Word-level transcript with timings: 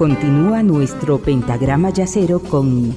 Continúa 0.00 0.62
nuestro 0.62 1.18
pentagrama 1.18 1.90
yacero 1.90 2.40
con 2.40 2.94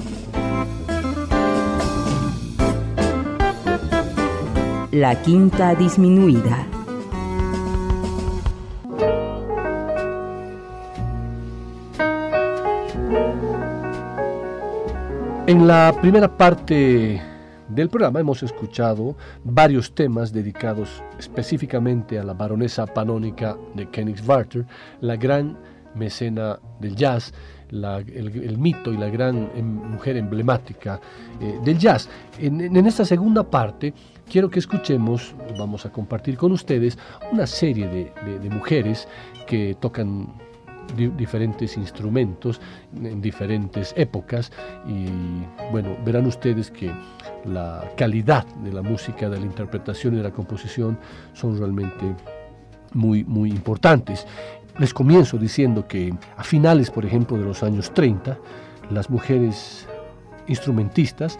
la 4.89 5.21
quinta 5.21 5.75
disminuida. 5.75 6.65
En 15.45 15.67
la 15.67 15.93
primera 15.99 16.29
parte 16.37 17.21
del 17.67 17.89
programa 17.89 18.21
hemos 18.21 18.43
escuchado 18.43 19.17
varios 19.43 19.93
temas 19.93 20.31
dedicados 20.31 21.03
específicamente 21.19 22.17
a 22.17 22.23
la 22.23 22.33
baronesa 22.33 22.85
panónica 22.85 23.57
de 23.73 23.89
Königswarter, 23.89 24.65
la 25.01 25.17
gran 25.17 25.57
mecena 25.95 26.59
del 26.79 26.95
jazz, 26.95 27.33
el, 27.69 28.57
mito 28.57 28.93
y 28.93 28.97
la 28.97 29.09
gran 29.09 29.49
em, 29.55 29.65
mujer 29.65 30.17
emblemática 30.17 30.99
eh, 31.41 31.59
del 31.63 31.77
jazz. 31.77 32.09
En, 32.39 32.75
esta 32.85 33.05
segunda 33.05 33.43
parte 33.43 33.93
quiero 34.29 34.49
que 34.49 34.59
escuchemos, 34.59 35.33
vamos 35.57 35.85
a 35.85 35.91
compartir 35.91 36.37
con 36.37 36.51
ustedes, 36.51 36.97
una 37.31 37.47
serie 37.47 37.87
de 37.87 38.49
mujeres 38.49 39.07
que 39.47 39.75
tocan 39.79 40.27
diferentes 40.95 41.77
instrumentos 41.77 42.61
en 42.95 43.21
diferentes 43.21 43.93
épocas 43.97 44.51
y 44.87 45.07
bueno, 45.71 45.97
verán 46.05 46.25
ustedes 46.25 46.69
que 46.69 46.91
la 47.45 47.89
calidad 47.97 48.45
de 48.63 48.71
la 48.71 48.81
música, 48.81 49.29
de 49.29 49.39
la 49.39 49.45
interpretación 49.45 50.13
y 50.13 50.17
de 50.17 50.23
la 50.23 50.31
composición 50.31 50.97
son 51.33 51.57
realmente 51.57 52.15
muy, 52.93 53.23
muy 53.23 53.49
importantes. 53.49 54.27
Les 54.79 54.93
comienzo 54.93 55.37
diciendo 55.37 55.87
que 55.87 56.13
a 56.35 56.43
finales, 56.43 56.89
por 56.89 57.05
ejemplo, 57.05 57.37
de 57.37 57.45
los 57.45 57.61
años 57.61 57.93
30, 57.93 58.37
las 58.89 59.09
mujeres 59.09 59.87
instrumentistas 60.47 61.37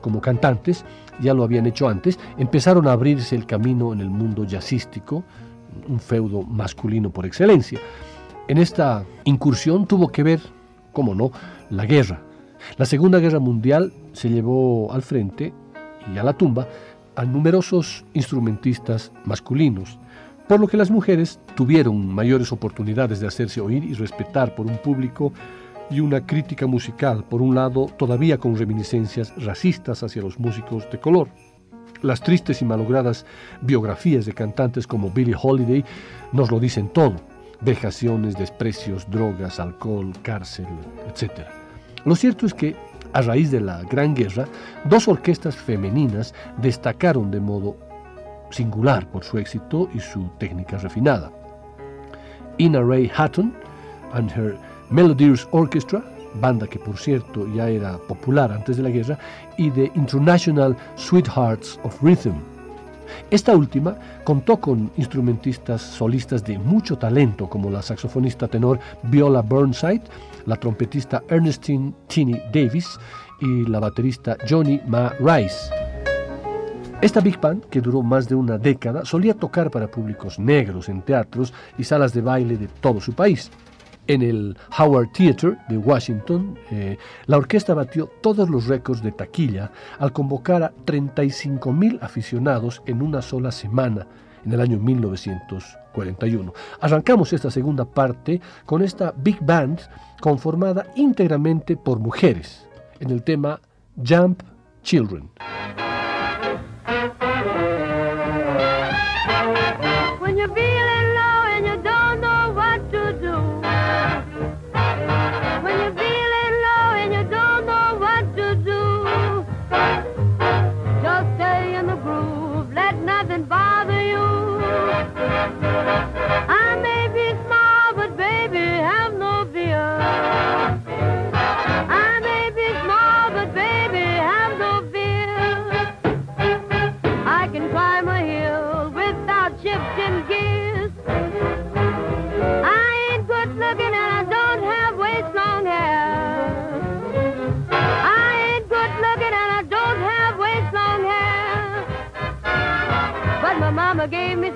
como 0.00 0.20
cantantes, 0.20 0.84
ya 1.20 1.32
lo 1.32 1.44
habían 1.44 1.64
hecho 1.64 1.88
antes, 1.88 2.18
empezaron 2.36 2.86
a 2.86 2.92
abrirse 2.92 3.34
el 3.34 3.46
camino 3.46 3.94
en 3.94 4.00
el 4.00 4.10
mundo 4.10 4.44
jazzístico, 4.44 5.24
un 5.88 5.98
feudo 5.98 6.42
masculino 6.42 7.10
por 7.10 7.24
excelencia. 7.24 7.80
En 8.48 8.58
esta 8.58 9.04
incursión 9.24 9.86
tuvo 9.86 10.08
que 10.08 10.22
ver, 10.22 10.40
cómo 10.92 11.14
no, 11.14 11.32
la 11.70 11.86
guerra. 11.86 12.20
La 12.76 12.84
Segunda 12.84 13.18
Guerra 13.18 13.38
Mundial 13.38 13.94
se 14.12 14.28
llevó 14.28 14.92
al 14.92 15.00
frente 15.00 15.54
y 16.14 16.18
a 16.18 16.22
la 16.22 16.34
tumba 16.34 16.68
a 17.16 17.24
numerosos 17.24 18.04
instrumentistas 18.12 19.10
masculinos, 19.24 19.98
por 20.48 20.60
lo 20.60 20.66
que 20.66 20.76
las 20.76 20.90
mujeres 20.90 21.40
tuvieron 21.54 22.06
mayores 22.06 22.52
oportunidades 22.52 23.20
de 23.20 23.26
hacerse 23.26 23.60
oír 23.60 23.84
y 23.84 23.94
respetar 23.94 24.54
por 24.54 24.66
un 24.66 24.78
público 24.78 25.32
y 25.90 26.00
una 26.00 26.26
crítica 26.26 26.66
musical, 26.66 27.24
por 27.24 27.42
un 27.42 27.54
lado, 27.54 27.86
todavía 27.98 28.38
con 28.38 28.56
reminiscencias 28.56 29.32
racistas 29.42 30.02
hacia 30.02 30.22
los 30.22 30.38
músicos 30.38 30.88
de 30.90 30.98
color. 30.98 31.28
Las 32.02 32.20
tristes 32.20 32.60
y 32.62 32.64
malogradas 32.64 33.24
biografías 33.62 34.26
de 34.26 34.32
cantantes 34.32 34.86
como 34.86 35.10
Billie 35.10 35.36
Holiday 35.40 35.84
nos 36.32 36.50
lo 36.50 36.60
dicen 36.60 36.88
todo 36.88 37.16
vejaciones, 37.64 38.36
desprecios, 38.36 39.08
drogas, 39.10 39.58
alcohol, 39.58 40.12
cárcel, 40.22 40.66
etc. 41.08 41.46
Lo 42.04 42.14
cierto 42.14 42.46
es 42.46 42.54
que, 42.54 42.76
a 43.12 43.22
raíz 43.22 43.50
de 43.50 43.60
la 43.60 43.82
Gran 43.84 44.14
Guerra, 44.14 44.46
dos 44.84 45.08
orquestas 45.08 45.56
femeninas 45.56 46.34
destacaron 46.60 47.30
de 47.30 47.40
modo 47.40 47.76
singular 48.54 49.06
por 49.10 49.24
su 49.24 49.38
éxito 49.38 49.88
y 49.94 50.00
su 50.00 50.28
técnica 50.38 50.78
refinada. 50.78 51.30
Ina 52.58 52.80
Ray 52.82 53.10
Hatton 53.14 53.52
and 54.12 54.30
her 54.30 54.56
Melodies 54.90 55.48
Orchestra, 55.50 56.02
banda 56.40 56.66
que 56.66 56.78
por 56.78 56.96
cierto 56.96 57.46
ya 57.54 57.68
era 57.68 57.98
popular 57.98 58.52
antes 58.52 58.76
de 58.76 58.82
la 58.84 58.90
guerra, 58.90 59.18
y 59.58 59.70
The 59.70 59.90
International 59.94 60.76
Sweethearts 60.96 61.80
of 61.82 62.00
Rhythm, 62.02 62.54
esta 63.30 63.56
última 63.56 63.96
contó 64.24 64.58
con 64.58 64.90
instrumentistas 64.96 65.82
solistas 65.82 66.44
de 66.44 66.58
mucho 66.58 66.96
talento 66.96 67.48
como 67.48 67.70
la 67.70 67.82
saxofonista 67.82 68.48
tenor 68.48 68.78
Viola 69.04 69.42
Burnside, 69.42 70.02
la 70.46 70.56
trompetista 70.56 71.22
Ernestine 71.28 71.92
Tini 72.06 72.40
Davis 72.52 72.98
y 73.40 73.66
la 73.66 73.80
baterista 73.80 74.36
Johnny 74.48 74.80
Ma 74.86 75.12
Rice. 75.20 75.83
Esta 77.04 77.20
Big 77.20 77.38
Band, 77.38 77.66
que 77.66 77.82
duró 77.82 78.02
más 78.02 78.30
de 78.30 78.34
una 78.34 78.56
década, 78.56 79.04
solía 79.04 79.34
tocar 79.34 79.70
para 79.70 79.90
públicos 79.90 80.38
negros 80.38 80.88
en 80.88 81.02
teatros 81.02 81.52
y 81.76 81.84
salas 81.84 82.14
de 82.14 82.22
baile 82.22 82.56
de 82.56 82.66
todo 82.66 82.98
su 82.98 83.12
país 83.12 83.50
en 84.06 84.22
el 84.22 84.56
Howard 84.78 85.12
Theater 85.12 85.58
de 85.68 85.76
Washington, 85.76 86.58
eh, 86.70 86.96
la 87.26 87.36
orquesta 87.36 87.74
batió 87.74 88.06
todos 88.22 88.48
los 88.48 88.68
récords 88.68 89.02
de 89.02 89.12
taquilla 89.12 89.70
al 89.98 90.14
convocar 90.14 90.62
a 90.62 90.72
35 90.86 91.74
mil 91.74 91.98
aficionados 92.00 92.80
en 92.86 93.02
una 93.02 93.20
sola 93.20 93.52
semana 93.52 94.06
en 94.46 94.54
el 94.54 94.62
año 94.62 94.78
1941. 94.78 96.54
Arrancamos 96.80 97.34
esta 97.34 97.50
segunda 97.50 97.84
parte 97.84 98.40
con 98.64 98.80
esta 98.80 99.12
big 99.14 99.44
band 99.44 99.78
conformada 100.22 100.86
íntegramente 100.96 101.76
por 101.76 101.98
mujeres 101.98 102.66
en 102.98 103.10
el 103.10 103.22
tema 103.22 103.60
Jump 103.94 104.42
Children. 104.82 105.28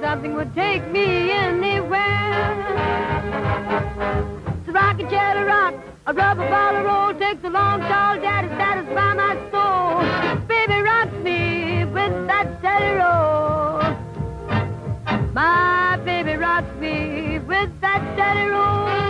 Something 0.09 0.33
would 0.33 0.55
take 0.55 0.91
me 0.91 1.31
anywhere. 1.31 2.65
So 4.65 4.73
rock 4.73 4.99
and 4.99 5.11
chatter 5.11 5.45
rock, 5.45 5.75
a 6.07 6.15
rubber 6.15 6.49
ball 6.49 6.77
of 6.77 6.85
roll 6.87 7.13
takes 7.21 7.45
a 7.45 7.51
long, 7.51 7.81
tall 7.81 8.19
daddy 8.19 8.49
satisfy 8.57 9.13
my 9.13 9.35
soul. 9.53 10.01
Baby, 10.47 10.81
rock 10.81 11.13
me 11.23 11.85
with 11.85 12.27
that 12.27 12.47
steady 12.59 12.93
roll. 13.03 13.83
My 15.35 16.01
baby 16.07 16.37
rocks 16.37 16.75
me 16.81 17.39
with 17.41 17.71
that 17.83 18.01
steady 18.15 18.49
roll. 18.49 19.08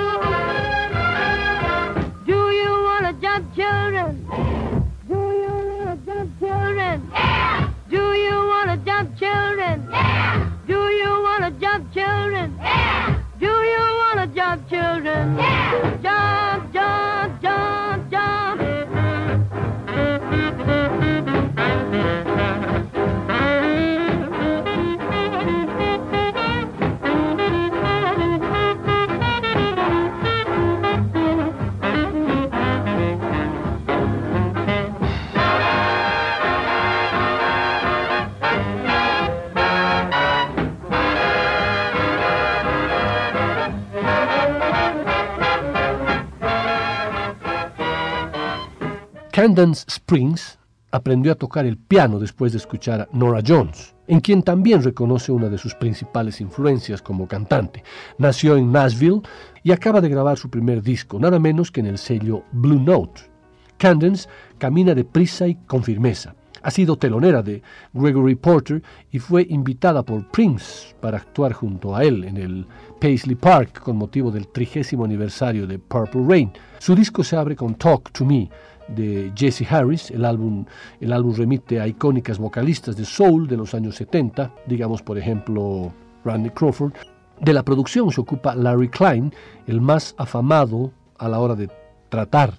Candance 49.38 49.84
Springs 49.86 50.58
aprendió 50.90 51.30
a 51.30 51.36
tocar 51.36 51.64
el 51.64 51.78
piano 51.78 52.18
después 52.18 52.50
de 52.50 52.58
escuchar 52.58 53.02
a 53.02 53.08
Nora 53.12 53.40
Jones. 53.46 53.94
en 54.08 54.18
quien 54.18 54.42
también 54.42 54.82
reconoce 54.82 55.30
una 55.30 55.48
de 55.48 55.58
sus 55.58 55.76
principales 55.76 56.40
influencias 56.40 57.00
como 57.00 57.28
cantante. 57.28 57.84
Nació 58.18 58.56
en 58.56 58.72
Nashville 58.72 59.20
y 59.62 59.70
acaba 59.70 60.00
de 60.00 60.08
grabar 60.08 60.38
su 60.38 60.50
primer 60.50 60.82
disco, 60.82 61.20
nada 61.20 61.38
menos 61.38 61.70
que 61.70 61.78
en 61.78 61.86
el 61.86 61.98
sello 61.98 62.42
Blue 62.50 62.80
Note. 62.80 63.30
Candence 63.76 64.28
camina 64.58 64.92
deprisa 64.92 65.46
y 65.46 65.54
con 65.54 65.84
firmeza. 65.84 66.34
Ha 66.60 66.72
sido 66.72 66.96
telonera 66.96 67.40
de 67.40 67.62
Gregory 67.92 68.34
Porter 68.34 68.82
y 69.12 69.20
fue 69.20 69.46
invitada 69.48 70.02
por 70.02 70.28
Prince 70.32 70.96
para 71.00 71.18
actuar 71.18 71.52
junto 71.52 71.94
a 71.94 72.02
él 72.02 72.24
en 72.24 72.38
el 72.38 72.66
Paisley 73.00 73.36
Park 73.36 73.82
con 73.82 73.98
motivo 73.98 74.32
del 74.32 74.48
trigésimo 74.48 75.04
aniversario 75.04 75.64
de 75.68 75.78
Purple 75.78 76.24
Rain. 76.26 76.50
Su 76.80 76.96
disco 76.96 77.22
se 77.22 77.36
abre 77.36 77.54
con 77.54 77.76
Talk 77.76 78.10
to 78.10 78.24
Me 78.24 78.50
de 78.88 79.32
Jesse 79.34 79.70
Harris. 79.70 80.10
El 80.10 80.24
álbum, 80.24 80.64
el 81.00 81.12
álbum 81.12 81.34
remite 81.34 81.80
a 81.80 81.86
icónicas 81.86 82.38
vocalistas 82.38 82.96
de 82.96 83.04
soul 83.04 83.46
de 83.46 83.56
los 83.56 83.74
años 83.74 83.96
70, 83.96 84.52
digamos 84.66 85.02
por 85.02 85.18
ejemplo 85.18 85.92
Randy 86.24 86.50
Crawford. 86.50 86.92
De 87.40 87.52
la 87.52 87.62
producción 87.62 88.10
se 88.10 88.20
ocupa 88.20 88.54
Larry 88.54 88.88
Klein, 88.88 89.32
el 89.66 89.80
más 89.80 90.14
afamado 90.18 90.92
a 91.18 91.28
la 91.28 91.38
hora 91.38 91.54
de 91.54 91.70
tratar 92.08 92.54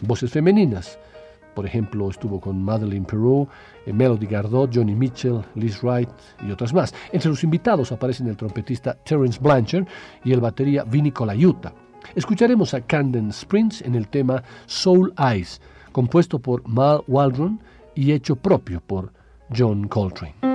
voces 0.00 0.30
femeninas. 0.30 0.98
Por 1.54 1.66
ejemplo, 1.66 2.10
estuvo 2.10 2.40
con 2.40 2.60
Madeleine 2.62 3.06
Perrault, 3.06 3.48
eh, 3.86 3.92
Melody 3.92 4.26
Gardot, 4.26 4.74
Johnny 4.74 4.94
Mitchell, 4.94 5.40
Liz 5.54 5.80
Wright 5.82 6.10
y 6.44 6.50
otras 6.50 6.74
más. 6.74 6.92
Entre 7.12 7.30
los 7.30 7.44
invitados 7.44 7.92
aparecen 7.92 8.26
el 8.26 8.36
trompetista 8.36 8.94
Terence 9.04 9.38
Blanchard 9.40 9.86
y 10.24 10.32
el 10.32 10.40
batería 10.40 10.82
Vinny 10.82 11.12
Colaiuta. 11.12 11.72
Escucharemos 12.14 12.74
a 12.74 12.80
Camden 12.80 13.30
Springs 13.30 13.82
en 13.82 13.94
el 13.94 14.08
tema 14.08 14.42
Soul 14.66 15.14
Eyes, 15.16 15.60
compuesto 15.94 16.40
por 16.40 16.68
Mal 16.68 17.02
Waldron 17.06 17.60
y 17.94 18.12
hecho 18.12 18.36
propio 18.36 18.82
por 18.82 19.12
John 19.56 19.88
Coltrane. 19.88 20.53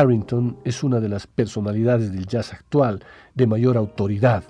Carrington 0.00 0.56
es 0.64 0.82
una 0.82 0.98
de 0.98 1.10
las 1.10 1.26
personalidades 1.26 2.10
del 2.10 2.26
jazz 2.26 2.54
actual 2.54 3.04
de 3.34 3.46
mayor 3.46 3.76
autoridad 3.76 4.42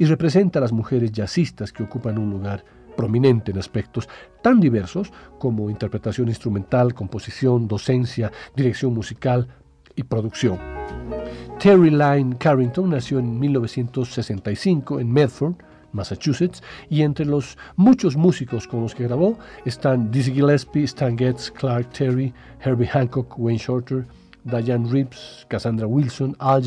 y 0.00 0.04
representa 0.04 0.58
a 0.58 0.62
las 0.62 0.72
mujeres 0.72 1.12
jazzistas 1.12 1.72
que 1.72 1.84
ocupan 1.84 2.18
un 2.18 2.28
lugar 2.28 2.64
prominente 2.96 3.52
en 3.52 3.58
aspectos 3.58 4.08
tan 4.42 4.58
diversos 4.58 5.12
como 5.38 5.70
interpretación 5.70 6.26
instrumental, 6.26 6.92
composición, 6.92 7.68
docencia, 7.68 8.32
dirección 8.56 8.94
musical 8.94 9.46
y 9.94 10.02
producción. 10.02 10.58
Terry 11.60 11.90
Lyne 11.90 12.36
Carrington 12.36 12.90
nació 12.90 13.20
en 13.20 13.38
1965 13.38 14.98
en 14.98 15.12
Medford, 15.12 15.54
Massachusetts, 15.92 16.64
y 16.90 17.02
entre 17.02 17.26
los 17.26 17.56
muchos 17.76 18.16
músicos 18.16 18.66
con 18.66 18.80
los 18.80 18.92
que 18.92 19.04
grabó 19.04 19.38
están 19.64 20.10
Dizzy 20.10 20.32
Gillespie, 20.32 20.82
Stan 20.82 21.16
Getz, 21.16 21.52
Clark 21.52 21.92
Terry, 21.92 22.34
Herbie 22.58 22.88
Hancock, 22.88 23.38
Wayne 23.38 23.60
Shorter, 23.60 24.04
Diane 24.46 24.88
Reeves, 24.88 25.46
Cassandra 25.48 25.86
Wilson, 25.86 26.36
Al 26.38 26.62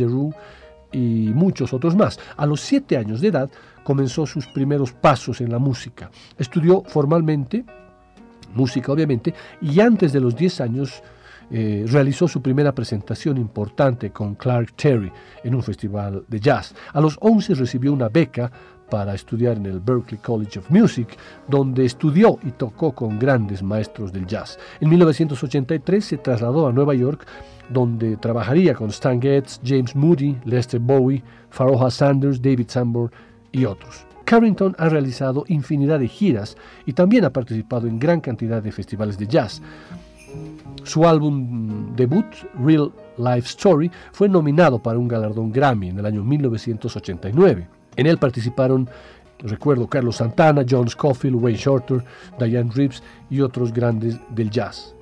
y 0.91 1.31
muchos 1.33 1.74
otros 1.74 1.95
más. 1.95 2.19
A 2.38 2.45
los 2.45 2.62
siete 2.62 2.98
años 2.98 3.21
de 3.21 3.29
edad 3.29 3.50
comenzó 3.83 4.25
sus 4.25 4.48
primeros 4.48 4.91
pasos 4.91 5.41
en 5.41 5.51
la 5.51 5.59
música. 5.59 6.12
Estudió 6.38 6.83
formalmente 6.86 7.65
música 8.53 8.91
obviamente, 8.91 9.33
y 9.62 9.79
antes 9.79 10.13
de 10.13 10.19
los 10.19 10.36
10 10.36 10.62
años 10.62 11.03
eh, 11.51 11.86
realizó 11.88 12.27
su 12.27 12.41
primera 12.41 12.74
presentación 12.74 13.38
importante 13.38 14.12
con 14.12 14.36
Clark 14.36 14.74
Terry 14.74 15.12
en 15.44 15.56
un 15.56 15.63
festival 15.63 16.24
de 16.27 16.39
jazz. 16.39 16.75
A 16.94 17.01
los 17.01 17.18
11 17.22 17.56
recibió 17.56 17.91
una 17.94 18.10
beca 18.10 18.51
para 18.89 19.13
estudiar 19.13 19.58
en 19.58 19.65
el 19.68 19.79
Berklee 19.79 20.20
College 20.20 20.60
of 20.60 20.70
Music, 20.70 21.18
donde 21.48 21.86
estudió 21.86 22.39
y 22.44 22.51
tocó 22.51 22.91
con 22.91 23.20
grandes 23.20 23.62
maestros 23.62 24.12
del 24.12 24.25
jazz. 24.25 24.58
En 24.79 24.89
1983 24.89 26.03
se 26.03 26.18
trasladó 26.18 26.68
a 26.68 26.72
Nueva 26.72 26.96
York, 26.96 27.25
donde 27.70 28.18
trabajaría 28.18 28.74
con 28.74 28.89
Stan 28.89 29.22
Getz, 29.22 29.60
James 29.63 29.96
Moody, 29.96 30.38
Lester 30.44 30.79
Bowie, 30.79 31.24
Faroha 31.50 31.91
Sanders, 31.91 32.41
David 32.41 32.68
Sanborn 32.68 33.12
y 33.51 33.65
otros. 33.65 34.06
Carrington 34.25 34.75
ha 34.77 34.89
realizado 34.89 35.44
infinidad 35.48 36.00
de 36.00 36.08
giras 36.08 36.56
y 36.86 36.94
también 36.94 37.25
ha 37.25 37.34
participado 37.34 37.88
en 37.88 37.98
gran 37.98 38.22
cantidad 38.22 38.62
de 38.62 38.72
festivales 38.72 39.18
de 39.18 39.25
jazz. 39.25 39.62
Su 40.83 41.07
álbum 41.07 41.95
debut, 41.95 42.25
Real 42.63 42.91
Life 43.17 43.48
Story, 43.48 43.91
fue 44.12 44.27
nominado 44.27 44.81
para 44.81 44.98
un 44.98 45.07
galardón 45.07 45.51
Grammy 45.51 45.89
en 45.89 46.00
el 46.00 46.05
año 46.05 46.24
1989. 46.24 47.67
En 47.95 48.07
él 48.07 48.17
participaron, 48.17 48.89
recuerdo, 49.39 49.88
Carlos 49.88 50.15
Santana, 50.15 50.65
John 50.67 50.89
Scofield, 50.89 51.36
Wayne 51.36 51.57
Shorter, 51.57 52.03
Diane 52.39 52.71
Reeves 52.74 53.03
y 53.29 53.41
otros 53.41 53.74
grandes 53.74 54.17
del 54.29 54.50
jazz. 54.50 54.95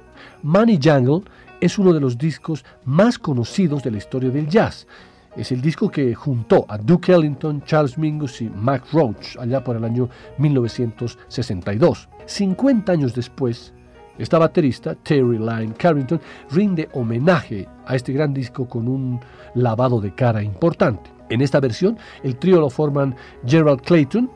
Money 0.43 0.79
Jungle 0.81 1.21
es 1.61 1.77
uno 1.77 1.93
de 1.93 1.99
los 1.99 2.17
discos 2.17 2.65
más 2.85 3.17
conocidos 3.17 3.83
de 3.83 3.91
la 3.91 3.97
historia 3.97 4.29
del 4.29 4.47
jazz. 4.47 4.87
Es 5.35 5.51
el 5.51 5.61
disco 5.61 5.89
que 5.89 6.15
juntó 6.15 6.65
a 6.67 6.77
Duke 6.77 7.13
Ellington, 7.13 7.61
Charles 7.63 7.97
Mingus 7.97 8.41
y 8.41 8.49
Mac 8.49 8.85
Roach 8.91 9.37
allá 9.39 9.63
por 9.63 9.75
el 9.75 9.83
año 9.83 10.09
1962. 10.39 12.09
50 12.25 12.91
años 12.91 13.13
después, 13.13 13.73
esta 14.17 14.39
baterista, 14.39 14.95
Terry 14.95 15.37
Lyne 15.37 15.73
Carrington, 15.77 16.19
rinde 16.51 16.89
homenaje 16.93 17.67
a 17.85 17.95
este 17.95 18.13
gran 18.13 18.33
disco 18.33 18.67
con 18.67 18.87
un 18.87 19.19
lavado 19.55 20.01
de 20.01 20.13
cara 20.13 20.41
importante. 20.41 21.09
En 21.29 21.41
esta 21.41 21.59
versión, 21.59 21.97
el 22.23 22.37
trío 22.37 22.59
lo 22.59 22.69
forman 22.69 23.15
Gerald 23.45 23.81
Clayton 23.81 24.29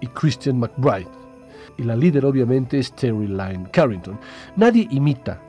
y 0.00 0.06
Christian 0.08 0.58
McBride. 0.58 1.08
Y 1.76 1.82
la 1.82 1.96
líder 1.96 2.24
obviamente 2.24 2.78
es 2.78 2.92
Terry 2.94 3.26
Lyne 3.26 3.68
Carrington. 3.70 4.18
Nadie 4.56 4.88
imita, 4.90 5.40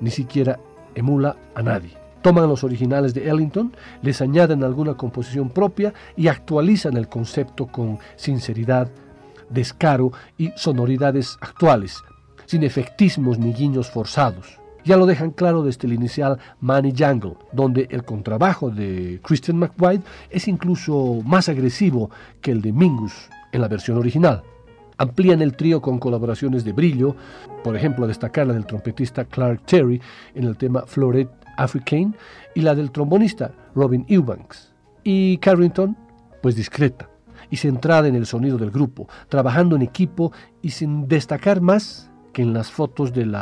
ni 0.00 0.10
siquiera 0.10 0.58
emula 0.94 1.36
a 1.54 1.62
nadie. 1.62 1.96
Toman 2.22 2.48
los 2.48 2.62
originales 2.62 3.14
de 3.14 3.28
Ellington, 3.28 3.72
les 4.02 4.20
añaden 4.20 4.62
alguna 4.62 4.94
composición 4.94 5.50
propia 5.50 5.92
y 6.16 6.28
actualizan 6.28 6.96
el 6.96 7.08
concepto 7.08 7.66
con 7.66 7.98
sinceridad, 8.14 8.88
descaro 9.50 10.12
y 10.38 10.52
sonoridades 10.56 11.36
actuales, 11.40 12.02
sin 12.52 12.64
efectismos 12.64 13.38
ni 13.38 13.54
guiños 13.54 13.90
forzados. 13.90 14.60
Ya 14.84 14.98
lo 14.98 15.06
dejan 15.06 15.30
claro 15.30 15.62
desde 15.62 15.86
el 15.86 15.94
inicial 15.94 16.38
Money 16.60 16.92
Jungle, 16.94 17.36
donde 17.50 17.88
el 17.90 18.04
contrabajo 18.04 18.68
de 18.68 19.20
Christian 19.22 19.56
McBride 19.56 20.02
es 20.28 20.48
incluso 20.48 21.22
más 21.24 21.48
agresivo 21.48 22.10
que 22.42 22.50
el 22.50 22.60
de 22.60 22.74
Mingus 22.74 23.30
en 23.52 23.62
la 23.62 23.68
versión 23.68 23.96
original. 23.96 24.42
Amplían 24.98 25.40
el 25.40 25.56
trío 25.56 25.80
con 25.80 25.98
colaboraciones 25.98 26.62
de 26.62 26.74
brillo, 26.74 27.16
por 27.64 27.74
ejemplo, 27.74 28.04
a 28.04 28.08
destacar 28.08 28.46
la 28.46 28.52
del 28.52 28.66
trompetista 28.66 29.24
Clark 29.24 29.64
Terry 29.64 30.02
en 30.34 30.44
el 30.44 30.58
tema 30.58 30.84
Floret 30.86 31.30
Africaine 31.56 32.12
y 32.54 32.60
la 32.60 32.74
del 32.74 32.90
trombonista 32.90 33.52
Robin 33.74 34.04
Eubanks. 34.08 34.74
Y 35.04 35.38
Carrington, 35.38 35.96
pues 36.42 36.54
discreta 36.54 37.08
y 37.48 37.56
centrada 37.56 38.08
en 38.08 38.14
el 38.14 38.26
sonido 38.26 38.58
del 38.58 38.70
grupo, 38.70 39.08
trabajando 39.30 39.74
en 39.74 39.80
equipo 39.80 40.32
y 40.60 40.72
sin 40.72 41.08
destacar 41.08 41.62
más 41.62 42.11
que 42.32 42.42
en 42.42 42.52
las 42.52 42.70
fotos 42.70 43.12
del 43.12 43.34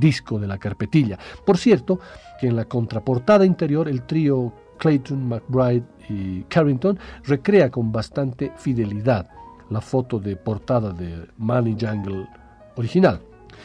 disco, 0.00 0.38
de 0.38 0.46
la 0.46 0.58
carpetilla. 0.58 1.18
Por 1.44 1.58
cierto, 1.58 2.00
que 2.40 2.48
en 2.48 2.56
la 2.56 2.64
contraportada 2.64 3.46
interior 3.46 3.88
el 3.88 4.02
trío 4.02 4.52
Clayton, 4.78 5.28
McBride 5.28 5.84
y 6.08 6.42
Carrington 6.42 6.98
recrea 7.24 7.70
con 7.70 7.90
bastante 7.92 8.52
fidelidad 8.56 9.28
la 9.70 9.80
foto 9.80 10.18
de 10.18 10.36
portada 10.36 10.92
de 10.92 11.26
Money 11.38 11.76
Jungle 11.80 12.28
original. 12.76 13.20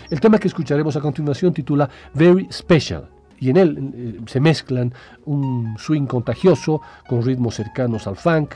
El 0.10 0.20
tema 0.20 0.38
que 0.38 0.48
escucharemos 0.48 0.96
a 0.96 1.01
continuación 1.01 1.53
titula 1.53 1.89
Very 2.13 2.48
Special 2.51 3.10
y 3.39 3.50
en 3.50 3.58
él 3.58 3.91
eh, 3.94 4.20
se 4.27 4.39
mezclan 4.39 4.94
un 5.25 5.75
swing 5.77 6.06
contagioso 6.06 6.82
con 7.08 7.24
ritmos 7.24 7.56
cercanos 7.56 8.08
al 8.08 8.15
funk, 8.15 8.53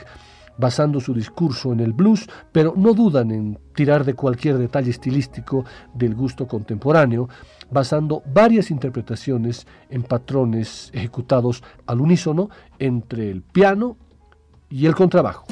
basando 0.58 1.00
su 1.00 1.14
discurso 1.14 1.72
en 1.72 1.80
el 1.80 1.92
blues, 1.92 2.26
pero 2.52 2.74
no 2.76 2.94
dudan 2.94 3.30
en 3.30 3.58
tirar 3.74 4.04
de 4.04 4.14
cualquier 4.14 4.58
detalle 4.58 4.90
estilístico 4.90 5.64
del 5.94 6.14
gusto 6.14 6.46
contemporáneo, 6.46 7.28
basando 7.70 8.22
varias 8.32 8.70
interpretaciones 8.70 9.66
en 9.90 10.02
patrones 10.02 10.90
ejecutados 10.92 11.62
al 11.86 12.00
unísono 12.00 12.48
entre 12.78 13.30
el 13.30 13.42
piano 13.42 13.96
y 14.68 14.86
el 14.86 14.94
contrabajo. 14.94 15.46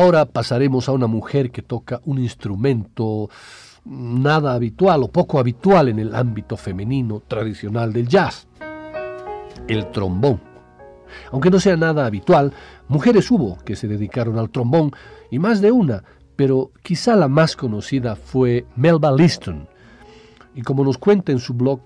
Ahora 0.00 0.24
pasaremos 0.24 0.88
a 0.88 0.92
una 0.92 1.06
mujer 1.06 1.50
que 1.50 1.60
toca 1.60 2.00
un 2.06 2.18
instrumento 2.18 3.28
nada 3.84 4.54
habitual 4.54 5.02
o 5.02 5.08
poco 5.08 5.38
habitual 5.38 5.90
en 5.90 5.98
el 5.98 6.14
ámbito 6.14 6.56
femenino 6.56 7.20
tradicional 7.20 7.92
del 7.92 8.08
jazz, 8.08 8.48
el 9.68 9.90
trombón. 9.90 10.40
Aunque 11.30 11.50
no 11.50 11.60
sea 11.60 11.76
nada 11.76 12.06
habitual, 12.06 12.54
mujeres 12.88 13.30
hubo 13.30 13.58
que 13.58 13.76
se 13.76 13.88
dedicaron 13.88 14.38
al 14.38 14.48
trombón 14.48 14.90
y 15.30 15.38
más 15.38 15.60
de 15.60 15.70
una, 15.70 16.02
pero 16.34 16.70
quizá 16.82 17.14
la 17.14 17.28
más 17.28 17.54
conocida 17.54 18.16
fue 18.16 18.64
Melba 18.76 19.12
Liston. 19.12 19.68
Y 20.54 20.62
como 20.62 20.82
nos 20.82 20.96
cuenta 20.96 21.30
en 21.30 21.40
su 21.40 21.52
blog 21.52 21.82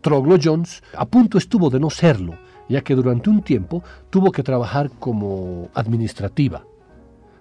Troglo 0.00 0.38
Jones, 0.42 0.82
a 0.96 1.04
punto 1.04 1.36
estuvo 1.36 1.68
de 1.68 1.80
no 1.80 1.90
serlo, 1.90 2.38
ya 2.66 2.80
que 2.80 2.94
durante 2.94 3.28
un 3.28 3.42
tiempo 3.42 3.82
tuvo 4.08 4.32
que 4.32 4.42
trabajar 4.42 4.90
como 4.98 5.68
administrativa. 5.74 6.64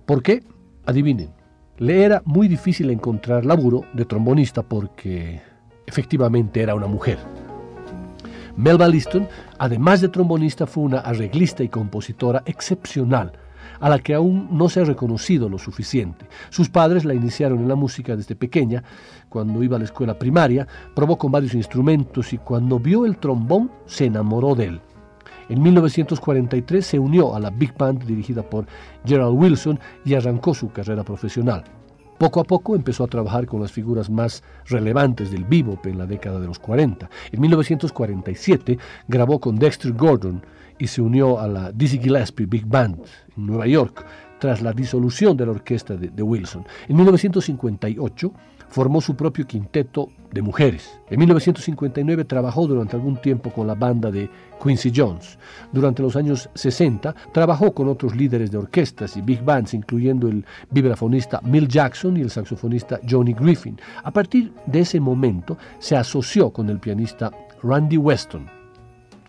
¿Por 0.08 0.24
qué? 0.24 0.42
Adivinen. 0.86 1.34
Le 1.80 2.06
era 2.06 2.22
muy 2.24 2.48
difícil 2.48 2.90
encontrar 2.92 3.46
laburo 3.46 3.82
de 3.92 4.06
trombonista 4.06 4.64
porque 4.64 5.42
efectivamente 5.86 6.62
era 6.62 6.76
una 6.76 6.88
mujer. 6.88 7.18
Melba 8.56 8.88
Liston, 8.88 9.28
además 9.60 10.00
de 10.00 10.08
trombonista, 10.08 10.66
fue 10.66 10.86
una 10.86 11.00
arreglista 11.00 11.62
y 11.62 11.68
compositora 11.68 12.42
excepcional, 12.46 13.34
a 13.82 13.90
la 13.90 14.00
que 14.00 14.14
aún 14.14 14.48
no 14.50 14.70
se 14.70 14.80
ha 14.80 14.86
reconocido 14.86 15.50
lo 15.50 15.58
suficiente. 15.58 16.26
Sus 16.52 16.70
padres 16.70 17.04
la 17.04 17.14
iniciaron 17.14 17.60
en 17.60 17.68
la 17.68 17.76
música 17.76 18.16
desde 18.16 18.38
pequeña, 18.38 18.86
cuando 19.28 19.62
iba 19.62 19.76
a 19.76 19.80
la 19.80 19.86
escuela 19.86 20.18
primaria, 20.18 20.66
probó 20.96 21.18
con 21.18 21.34
varios 21.34 21.54
instrumentos 21.54 22.32
y 22.32 22.38
cuando 22.38 22.80
vio 22.80 23.06
el 23.06 23.18
trombón 23.18 23.70
se 23.86 24.06
enamoró 24.06 24.56
de 24.56 24.68
él. 24.68 24.82
En 25.50 25.62
1943 25.62 26.86
se 26.86 27.00
unió 27.00 27.36
a 27.36 27.40
la 27.40 27.50
Big 27.50 27.74
Band 27.78 28.04
dirigida 28.04 28.44
por 28.44 28.66
Gerald 29.06 29.38
Wilson 29.38 29.80
y 30.04 30.14
arrancó 30.14 30.54
su 30.54 30.70
carrera 30.70 31.04
profesional. 31.04 31.64
Poco 32.18 32.40
a 32.40 32.44
poco 32.44 32.76
empezó 32.76 33.04
a 33.04 33.08
trabajar 33.08 33.46
con 33.46 33.62
las 33.62 33.72
figuras 33.72 34.10
más 34.10 34.44
relevantes 34.66 35.30
del 35.30 35.46
bebop 35.46 35.86
en 35.86 36.00
la 36.00 36.08
década 36.08 36.40
de 36.40 36.48
los 36.48 36.58
40. 36.58 37.08
En 37.32 37.42
1947 37.42 38.80
grabó 39.08 39.40
con 39.40 39.58
Dexter 39.58 39.94
Gordon 39.94 40.44
y 40.80 40.88
se 40.88 41.02
unió 41.02 41.40
a 41.40 41.48
la 41.48 41.72
Dizzy 41.72 42.00
Gillespie 42.00 42.48
Big 42.48 42.66
Band 42.66 43.04
en 43.38 43.46
Nueva 43.46 43.68
York 43.68 44.04
tras 44.40 44.62
la 44.62 44.74
disolución 44.74 45.38
de 45.38 45.46
la 45.46 45.52
orquesta 45.52 45.96
de, 45.96 46.10
de 46.10 46.24
Wilson. 46.24 46.66
En 46.88 46.96
1958 46.98 48.34
formó 48.70 49.02
su 49.02 49.16
propio 49.16 49.46
quinteto 49.46 50.10
de 50.32 50.42
mujeres. 50.42 51.00
En 51.10 51.20
1959 51.20 52.26
trabajó 52.26 52.68
durante 52.68 52.96
algún 52.96 53.18
tiempo 53.18 53.50
con 53.52 53.68
la 53.68 53.76
banda 53.76 54.12
de 54.12 54.30
Quincy 54.62 54.92
Jones. 54.96 55.38
Durante 55.72 56.02
los 56.02 56.16
años 56.16 56.50
60 56.54 57.16
trabajó 57.32 57.74
con 57.74 57.88
otros 57.88 58.16
líderes 58.16 58.52
de 58.52 58.58
orquestas 58.58 59.16
y 59.18 59.22
big 59.22 59.42
bands, 59.44 59.74
incluyendo 59.74 60.28
el 60.28 60.46
vibrafonista 60.70 61.40
Mill 61.44 61.68
Jackson 61.68 62.18
y 62.18 62.22
el 62.22 62.30
saxofonista 62.30 63.00
Johnny 63.10 63.34
Griffin. 63.34 63.80
A 64.04 64.12
partir 64.12 64.54
de 64.66 64.82
ese 64.82 65.00
momento 65.00 65.58
se 65.80 65.96
asoció 65.96 66.52
con 66.52 66.70
el 66.70 66.80
pianista 66.80 67.32
Randy 67.64 67.98
Weston 67.98 68.57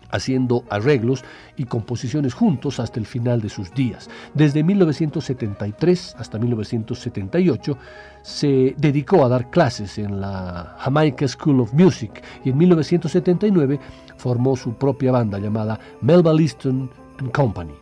haciendo 0.09 0.63
arreglos 0.69 1.23
y 1.57 1.65
composiciones 1.65 2.33
juntos 2.33 2.79
hasta 2.79 2.99
el 2.99 3.05
final 3.05 3.41
de 3.41 3.49
sus 3.49 3.73
días. 3.73 4.09
Desde 4.33 4.63
1973 4.63 6.15
hasta 6.17 6.37
1978 6.37 7.77
se 8.21 8.75
dedicó 8.77 9.25
a 9.25 9.29
dar 9.29 9.49
clases 9.49 9.97
en 9.97 10.21
la 10.21 10.75
Jamaica 10.79 11.27
School 11.27 11.61
of 11.61 11.73
Music 11.73 12.23
y 12.43 12.49
en 12.49 12.57
1979 12.57 13.79
formó 14.17 14.55
su 14.55 14.73
propia 14.73 15.11
banda 15.11 15.39
llamada 15.39 15.79
Melba 16.01 16.33
Liston 16.33 16.89
and 17.19 17.31
Company. 17.31 17.73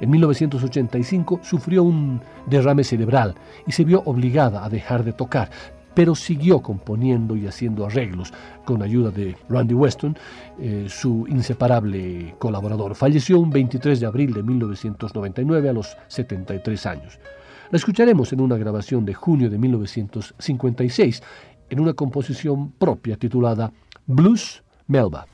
En 0.00 0.10
1985 0.10 1.40
sufrió 1.42 1.82
un 1.82 2.20
derrame 2.46 2.84
cerebral 2.84 3.34
y 3.66 3.72
se 3.72 3.84
vio 3.84 4.02
obligada 4.04 4.64
a 4.64 4.68
dejar 4.68 5.02
de 5.04 5.12
tocar, 5.12 5.50
pero 5.98 6.14
siguió 6.14 6.62
componiendo 6.62 7.34
y 7.34 7.48
haciendo 7.48 7.84
arreglos 7.84 8.32
con 8.64 8.82
ayuda 8.82 9.10
de 9.10 9.36
Randy 9.48 9.74
Weston, 9.74 10.16
eh, 10.60 10.86
su 10.88 11.26
inseparable 11.26 12.36
colaborador. 12.38 12.94
Falleció 12.94 13.40
un 13.40 13.50
23 13.50 13.98
de 13.98 14.06
abril 14.06 14.32
de 14.32 14.44
1999 14.44 15.68
a 15.68 15.72
los 15.72 15.96
73 16.06 16.86
años. 16.86 17.18
La 17.72 17.78
escucharemos 17.78 18.32
en 18.32 18.40
una 18.40 18.56
grabación 18.56 19.04
de 19.04 19.14
junio 19.14 19.50
de 19.50 19.58
1956 19.58 21.20
en 21.68 21.80
una 21.80 21.94
composición 21.94 22.70
propia 22.70 23.16
titulada 23.16 23.72
Blues 24.06 24.62
Melba. 24.86 25.26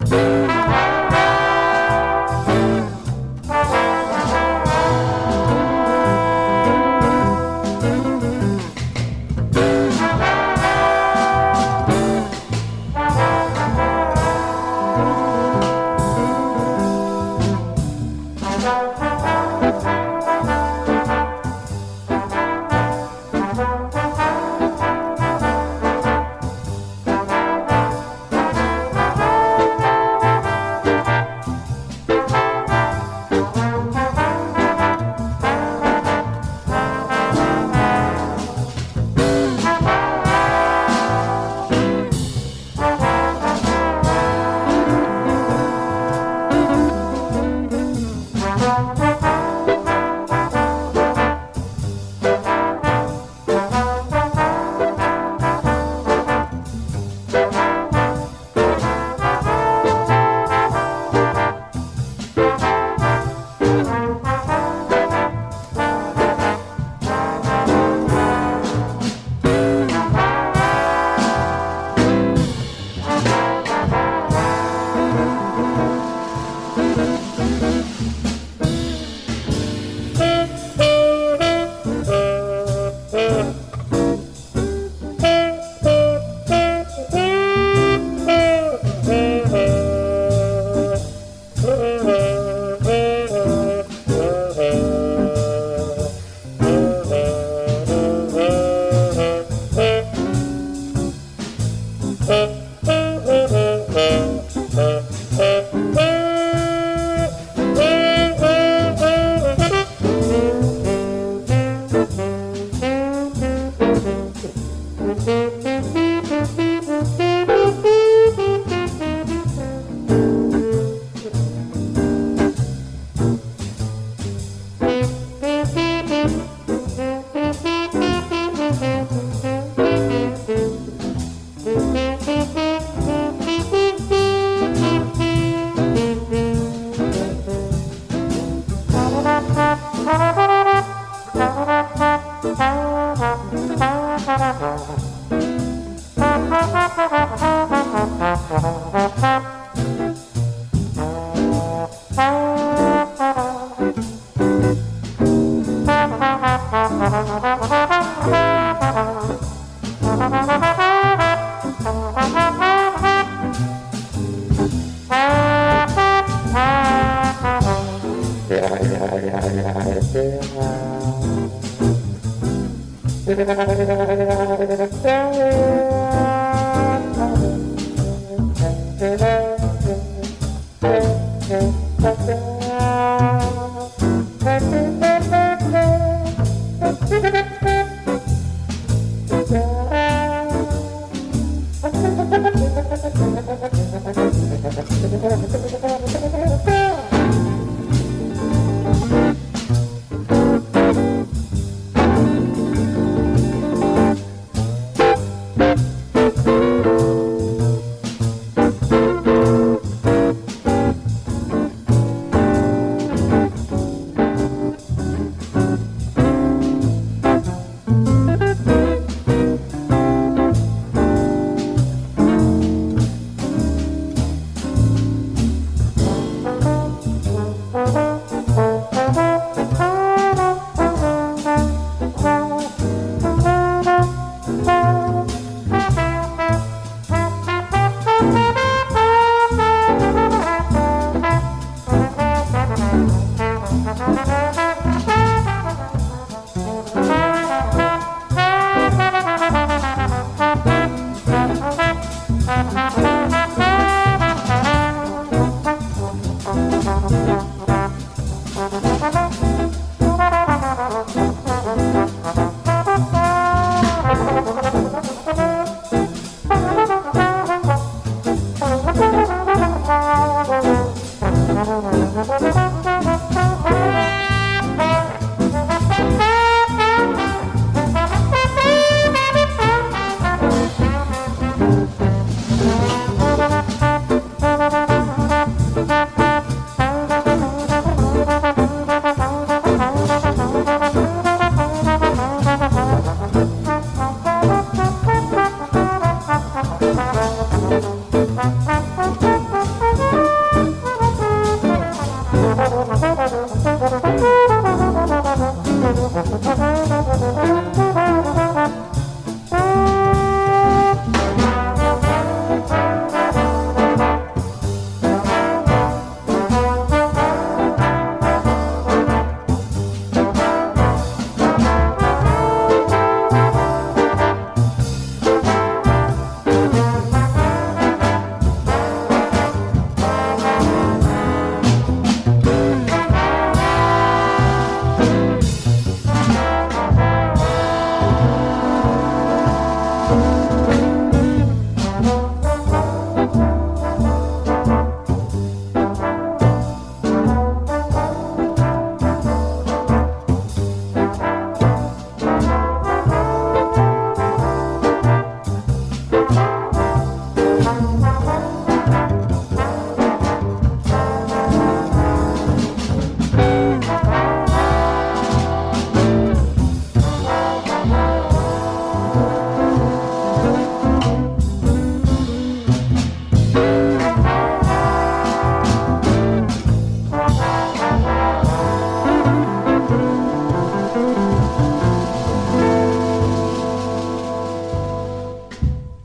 Thank 173.47 173.89
you. 173.89 173.94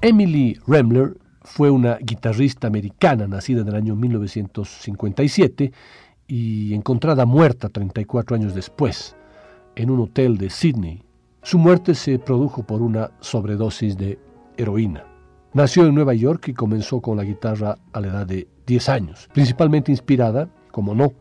Emily 0.09 0.59
Remler 0.65 1.19
fue 1.43 1.69
una 1.69 1.97
guitarrista 1.97 2.65
americana 2.65 3.27
nacida 3.27 3.61
en 3.61 3.67
el 3.67 3.75
año 3.75 3.95
1957 3.95 5.71
y 6.27 6.73
encontrada 6.73 7.27
muerta 7.27 7.69
34 7.69 8.35
años 8.35 8.55
después 8.55 9.15
en 9.75 9.91
un 9.91 9.99
hotel 9.99 10.39
de 10.39 10.49
Sydney. 10.49 11.03
Su 11.43 11.59
muerte 11.59 11.93
se 11.93 12.17
produjo 12.17 12.63
por 12.63 12.81
una 12.81 13.11
sobredosis 13.19 13.97
de 13.97 14.17
heroína. 14.57 15.03
Nació 15.53 15.85
en 15.85 15.93
Nueva 15.93 16.15
York 16.15 16.47
y 16.47 16.53
comenzó 16.55 17.01
con 17.01 17.15
la 17.15 17.23
guitarra 17.23 17.77
a 17.93 18.01
la 18.01 18.07
edad 18.07 18.25
de 18.25 18.47
10 18.65 18.89
años, 18.89 19.29
principalmente 19.31 19.91
inspirada, 19.91 20.49
como 20.71 20.95
no, 20.95 21.13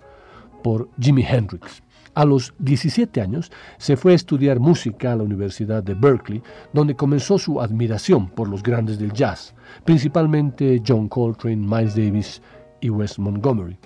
por 0.63 0.89
Jimi 0.99 1.27
Hendrix. 1.29 1.83
A 2.19 2.25
los 2.25 2.53
17 2.59 3.21
años 3.21 3.53
se 3.77 3.97
fue 3.97 4.11
a 4.11 4.17
estudiar 4.17 4.59
música 4.59 5.13
a 5.13 5.15
la 5.17 5.23
Universidad 5.23 5.85
de 5.85 5.95
Berkeley, 5.95 6.43
donde 6.73 6.97
comenzó 6.97 7.39
su 7.39 7.61
admiración 7.61 8.29
por 8.29 8.49
los 8.49 8.61
grandes 8.61 8.99
del 8.99 9.13
jazz, 9.13 9.55
principalmente 9.85 10.83
John 10.85 11.09
Coltrane, 11.09 11.65
Miles 11.65 11.95
Davis 11.95 12.43
y 12.81 12.91
Wes 12.91 13.21
Montgomery. 13.21 13.79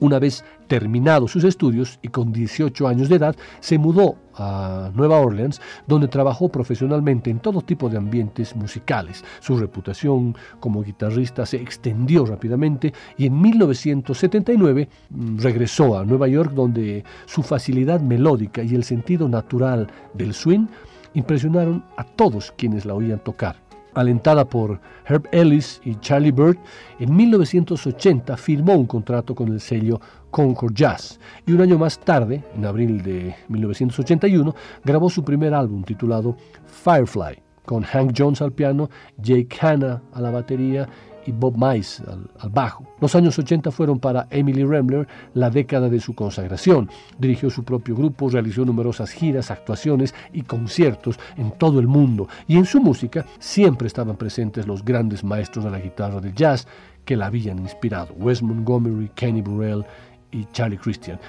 Una 0.00 0.18
vez 0.18 0.44
terminados 0.68 1.32
sus 1.32 1.44
estudios 1.44 1.98
y 2.02 2.08
con 2.08 2.32
18 2.32 2.86
años 2.86 3.08
de 3.08 3.16
edad, 3.16 3.36
se 3.60 3.78
mudó 3.78 4.16
a 4.34 4.90
Nueva 4.94 5.18
Orleans, 5.20 5.60
donde 5.86 6.06
trabajó 6.06 6.48
profesionalmente 6.48 7.30
en 7.30 7.40
todo 7.40 7.62
tipo 7.62 7.88
de 7.88 7.96
ambientes 7.96 8.54
musicales. 8.54 9.24
Su 9.40 9.58
reputación 9.58 10.36
como 10.60 10.82
guitarrista 10.82 11.44
se 11.46 11.56
extendió 11.56 12.24
rápidamente 12.24 12.92
y 13.16 13.26
en 13.26 13.40
1979 13.40 14.88
mm, 15.10 15.38
regresó 15.38 15.98
a 15.98 16.04
Nueva 16.04 16.28
York, 16.28 16.52
donde 16.52 17.04
su 17.26 17.42
facilidad 17.42 18.00
melódica 18.00 18.62
y 18.62 18.74
el 18.74 18.84
sentido 18.84 19.28
natural 19.28 19.88
del 20.14 20.34
swing 20.34 20.66
impresionaron 21.14 21.84
a 21.96 22.04
todos 22.04 22.52
quienes 22.56 22.84
la 22.84 22.94
oían 22.94 23.18
tocar. 23.18 23.67
Alentada 23.98 24.48
por 24.48 24.80
Herb 25.06 25.28
Ellis 25.32 25.80
y 25.84 25.96
Charlie 25.96 26.30
Bird, 26.30 26.56
en 26.98 27.14
1980 27.14 28.36
firmó 28.36 28.74
un 28.74 28.86
contrato 28.86 29.34
con 29.34 29.48
el 29.48 29.60
sello 29.60 30.00
Concord 30.30 30.74
Jazz 30.74 31.18
y 31.46 31.52
un 31.52 31.60
año 31.60 31.78
más 31.78 31.98
tarde, 31.98 32.44
en 32.54 32.64
abril 32.64 33.02
de 33.02 33.34
1981, 33.48 34.54
grabó 34.84 35.10
su 35.10 35.24
primer 35.24 35.54
álbum 35.54 35.82
titulado 35.82 36.36
Firefly, 36.66 37.42
con 37.64 37.82
Hank 37.82 38.14
Jones 38.16 38.40
al 38.40 38.52
piano, 38.52 38.88
Jake 39.16 39.56
Hanna 39.60 40.02
a 40.12 40.20
la 40.20 40.30
batería 40.30 40.88
y 41.28 41.32
Bob 41.32 41.56
Mice 41.58 42.02
al, 42.08 42.50
bajo. 42.50 42.84
Los 43.00 43.14
años 43.14 43.38
80 43.38 43.70
fueron 43.70 43.98
para 43.98 44.26
Emily 44.30 44.64
Rembler 44.64 45.06
la 45.34 45.50
década 45.50 45.90
de 45.90 46.00
su 46.00 46.14
consagración. 46.14 46.88
Dirigió 47.18 47.50
su 47.50 47.64
propio 47.64 47.94
grupo, 47.94 48.30
realizó 48.30 48.64
numerosas 48.64 49.10
giras, 49.10 49.50
actuaciones 49.50 50.14
y 50.32 50.42
conciertos 50.42 51.20
en 51.36 51.50
todo 51.50 51.80
el 51.80 51.86
mundo. 51.86 52.28
Y 52.46 52.56
en 52.56 52.64
su 52.64 52.80
música 52.80 53.26
siempre 53.38 53.88
estaban 53.88 54.16
presentes 54.16 54.66
los 54.66 54.82
grandes 54.82 55.22
maestros 55.22 55.66
de 55.66 55.70
la 55.70 55.80
guitarra 55.80 56.20
del 56.20 56.34
jazz 56.34 56.66
que 57.04 57.14
la 57.14 57.26
habían 57.26 57.58
inspirado. 57.58 58.14
Wes 58.14 58.42
Montgomery, 58.42 59.10
Kenny 59.14 59.42
Burrell 59.42 59.84
y 60.30 60.46
Charlie 60.52 60.78
Christian. 60.78 61.20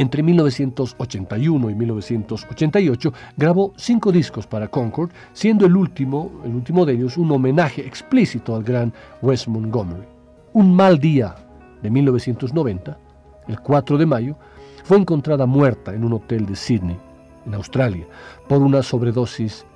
Entre 0.00 0.22
1981 0.22 1.68
y 1.68 1.74
1988 1.74 3.12
grabó 3.36 3.74
cinco 3.76 4.10
discos 4.10 4.46
para 4.46 4.66
Concord, 4.66 5.10
siendo 5.34 5.66
el 5.66 5.76
último, 5.76 6.40
el 6.42 6.54
último 6.54 6.86
de 6.86 6.94
ellos 6.94 7.18
un 7.18 7.30
homenaje 7.30 7.86
explícito 7.86 8.56
al 8.56 8.62
gran 8.62 8.94
Wes 9.20 9.46
Montgomery. 9.46 10.06
Un 10.54 10.74
mal 10.74 10.98
día 10.98 11.36
de 11.82 11.90
1990, 11.90 12.98
el 13.46 13.60
4 13.60 13.98
de 13.98 14.06
mayo, 14.06 14.36
fue 14.84 14.96
encontrada 14.96 15.44
muerta 15.44 15.92
en 15.92 16.02
un 16.02 16.14
hotel 16.14 16.46
de 16.46 16.56
Sydney, 16.56 16.96
en 17.44 17.52
Australia, 17.52 18.06
por 18.48 18.62
una 18.62 18.82
sobredosis 18.82 19.66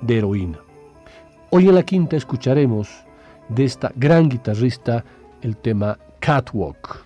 de 0.00 0.16
heroína. 0.16 0.58
Hoy 1.50 1.68
en 1.68 1.74
la 1.74 1.82
quinta 1.82 2.16
escucharemos 2.16 2.88
de 3.50 3.64
esta 3.64 3.92
gran 3.94 4.30
guitarrista 4.30 5.04
el 5.42 5.54
tema 5.58 5.98
Catwalk. 6.20 7.04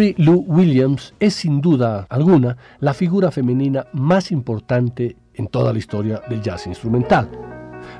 Mary 0.00 0.14
Lou 0.16 0.46
Williams 0.48 1.12
es 1.20 1.34
sin 1.34 1.60
duda 1.60 2.06
alguna 2.08 2.56
la 2.78 2.94
figura 2.94 3.30
femenina 3.30 3.86
más 3.92 4.32
importante 4.32 5.14
en 5.34 5.48
toda 5.48 5.74
la 5.74 5.78
historia 5.78 6.22
del 6.26 6.40
jazz 6.40 6.66
instrumental. 6.66 7.28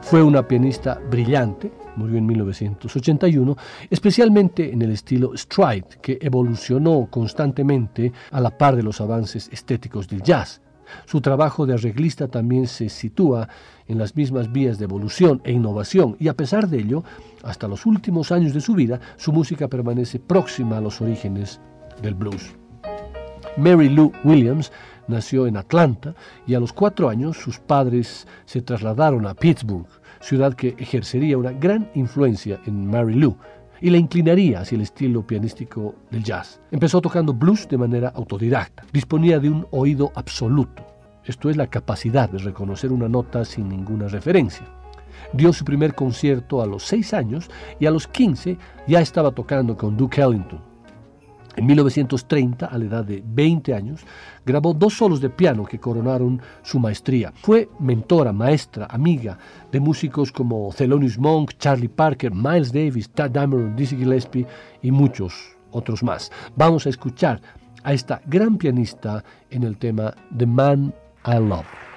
Fue 0.01 0.23
una 0.23 0.49
pianista 0.49 0.99
brillante, 1.11 1.71
murió 1.97 2.17
en 2.17 2.25
1981, 2.25 3.55
especialmente 3.91 4.73
en 4.73 4.81
el 4.81 4.93
estilo 4.93 5.37
stride, 5.37 5.89
que 6.01 6.17
evolucionó 6.23 7.07
constantemente 7.11 8.15
a 8.31 8.41
la 8.41 8.57
par 8.57 8.77
de 8.77 8.83
los 8.83 9.03
avances 9.03 9.51
estéticos 9.53 10.09
del 10.09 10.23
jazz. 10.23 10.63
Su 11.05 11.21
trabajo 11.21 11.67
de 11.67 11.75
arreglista 11.75 12.29
también 12.29 12.67
se 12.67 12.89
sitúa 12.89 13.47
en 13.87 13.99
las 13.99 14.17
mismas 14.17 14.51
vías 14.51 14.79
de 14.79 14.85
evolución 14.85 15.43
e 15.45 15.53
innovación 15.53 16.17
y 16.19 16.29
a 16.29 16.35
pesar 16.35 16.67
de 16.67 16.79
ello, 16.79 17.05
hasta 17.43 17.69
los 17.69 17.85
últimos 17.85 18.33
años 18.33 18.55
de 18.55 18.63
su 18.63 18.75
vida, 18.75 19.01
su 19.19 19.33
música 19.33 19.69
permanece 19.69 20.19
próxima 20.19 20.79
a 20.79 20.81
los 20.81 21.03
orígenes 21.03 21.61
del 22.03 22.15
blues. 22.15 22.55
Mary 23.57 23.89
Lou 23.89 24.13
Williams 24.25 24.73
nació 25.09 25.47
en 25.47 25.57
Atlanta 25.57 26.15
y 26.47 26.55
a 26.55 26.61
los 26.61 26.73
cuatro 26.73 27.09
años 27.09 27.37
sus 27.37 27.59
padres 27.59 28.27
se 28.45 28.63
trasladaron 28.63 29.27
a 29.27 29.35
Pittsburgh, 29.35 29.89
ciudad 30.21 30.55
que 30.55 30.75
ejercería 30.79 31.37
una 31.37 31.53
gran 31.53 31.91
influencia 31.95 32.61
en 32.67 32.87
Mary 32.87 33.15
Lou 33.15 33.37
y 33.81 33.91
la 33.91 33.99
inclinaría 33.99 34.61
hacia 34.61 34.77
el 34.77 34.83
estilo 34.83 35.27
pianístico 35.27 35.95
del 36.11 36.23
jazz. 36.23 36.61
Empezó 36.71 37.01
tocando 37.01 37.33
blues 37.33 37.67
de 37.69 37.79
manera 37.79 38.13
autodidacta. 38.15 38.85
Disponía 38.93 39.39
de 39.39 39.49
un 39.49 39.67
oído 39.71 40.13
absoluto, 40.15 40.85
esto 41.25 41.51
es 41.51 41.57
la 41.57 41.67
capacidad 41.67 42.29
de 42.29 42.39
reconocer 42.39 42.93
una 42.93 43.09
nota 43.09 43.45
sin 43.45 43.69
ninguna 43.69 44.09
referencia. 44.09 44.67
Dio 45.33 45.53
su 45.53 45.65
primer 45.65 45.95
concierto 45.95 46.63
a 46.63 46.67
los 46.67 46.83
seis 46.83 47.15
años 47.15 47.51
y 47.79 47.87
a 47.87 47.91
los 47.91 48.09
15 48.09 48.57
ya 48.87 49.01
estaba 49.01 49.31
tocando 49.31 49.77
con 49.77 49.97
Duke 49.97 50.21
Ellington. 50.21 50.70
En 51.57 51.67
1930, 51.67 52.67
a 52.67 52.79
la 52.79 52.85
edad 52.85 53.05
de 53.05 53.23
20 53.27 53.75
años, 53.75 54.01
grabó 54.47 54.73
dos 54.73 54.95
solos 54.95 55.21
de 55.21 55.31
piano 55.31 55.65
que 55.65 55.81
coronaron 55.81 56.41
su 56.63 56.79
maestría. 56.79 57.33
Fue 57.43 57.69
mentora, 57.81 58.33
maestra, 58.33 58.87
amiga 58.89 59.37
de 59.73 59.81
músicos 59.81 60.31
como 60.31 60.73
Thelonious 60.77 61.19
Monk, 61.19 61.53
Charlie 61.59 61.89
Parker, 61.89 62.33
Miles 62.33 62.73
Davis, 62.73 63.11
Tad 63.11 63.33
Dameron, 63.33 63.75
Dizzy 63.75 63.97
Gillespie 63.97 64.47
y 64.83 64.91
muchos 64.91 65.57
otros 65.73 66.03
más. 66.03 66.31
Vamos 66.57 66.87
a 66.87 66.91
escuchar 66.91 67.41
a 67.83 67.93
esta 67.93 68.21
gran 68.27 68.57
pianista 68.57 69.25
en 69.51 69.65
el 69.65 69.77
tema 69.77 70.15
The 70.37 70.47
Man 70.47 70.95
I 71.27 71.35
Love. 71.35 71.90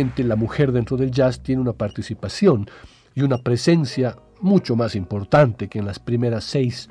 La 0.00 0.36
mujer 0.36 0.72
dentro 0.72 0.96
del 0.96 1.10
jazz 1.10 1.42
tiene 1.42 1.60
una 1.60 1.74
participación 1.74 2.66
y 3.14 3.20
una 3.20 3.36
presencia 3.36 4.16
mucho 4.40 4.74
más 4.74 4.94
importante 4.94 5.68
que 5.68 5.78
en 5.78 5.84
las 5.84 5.98
primeras 5.98 6.44
seis 6.44 6.88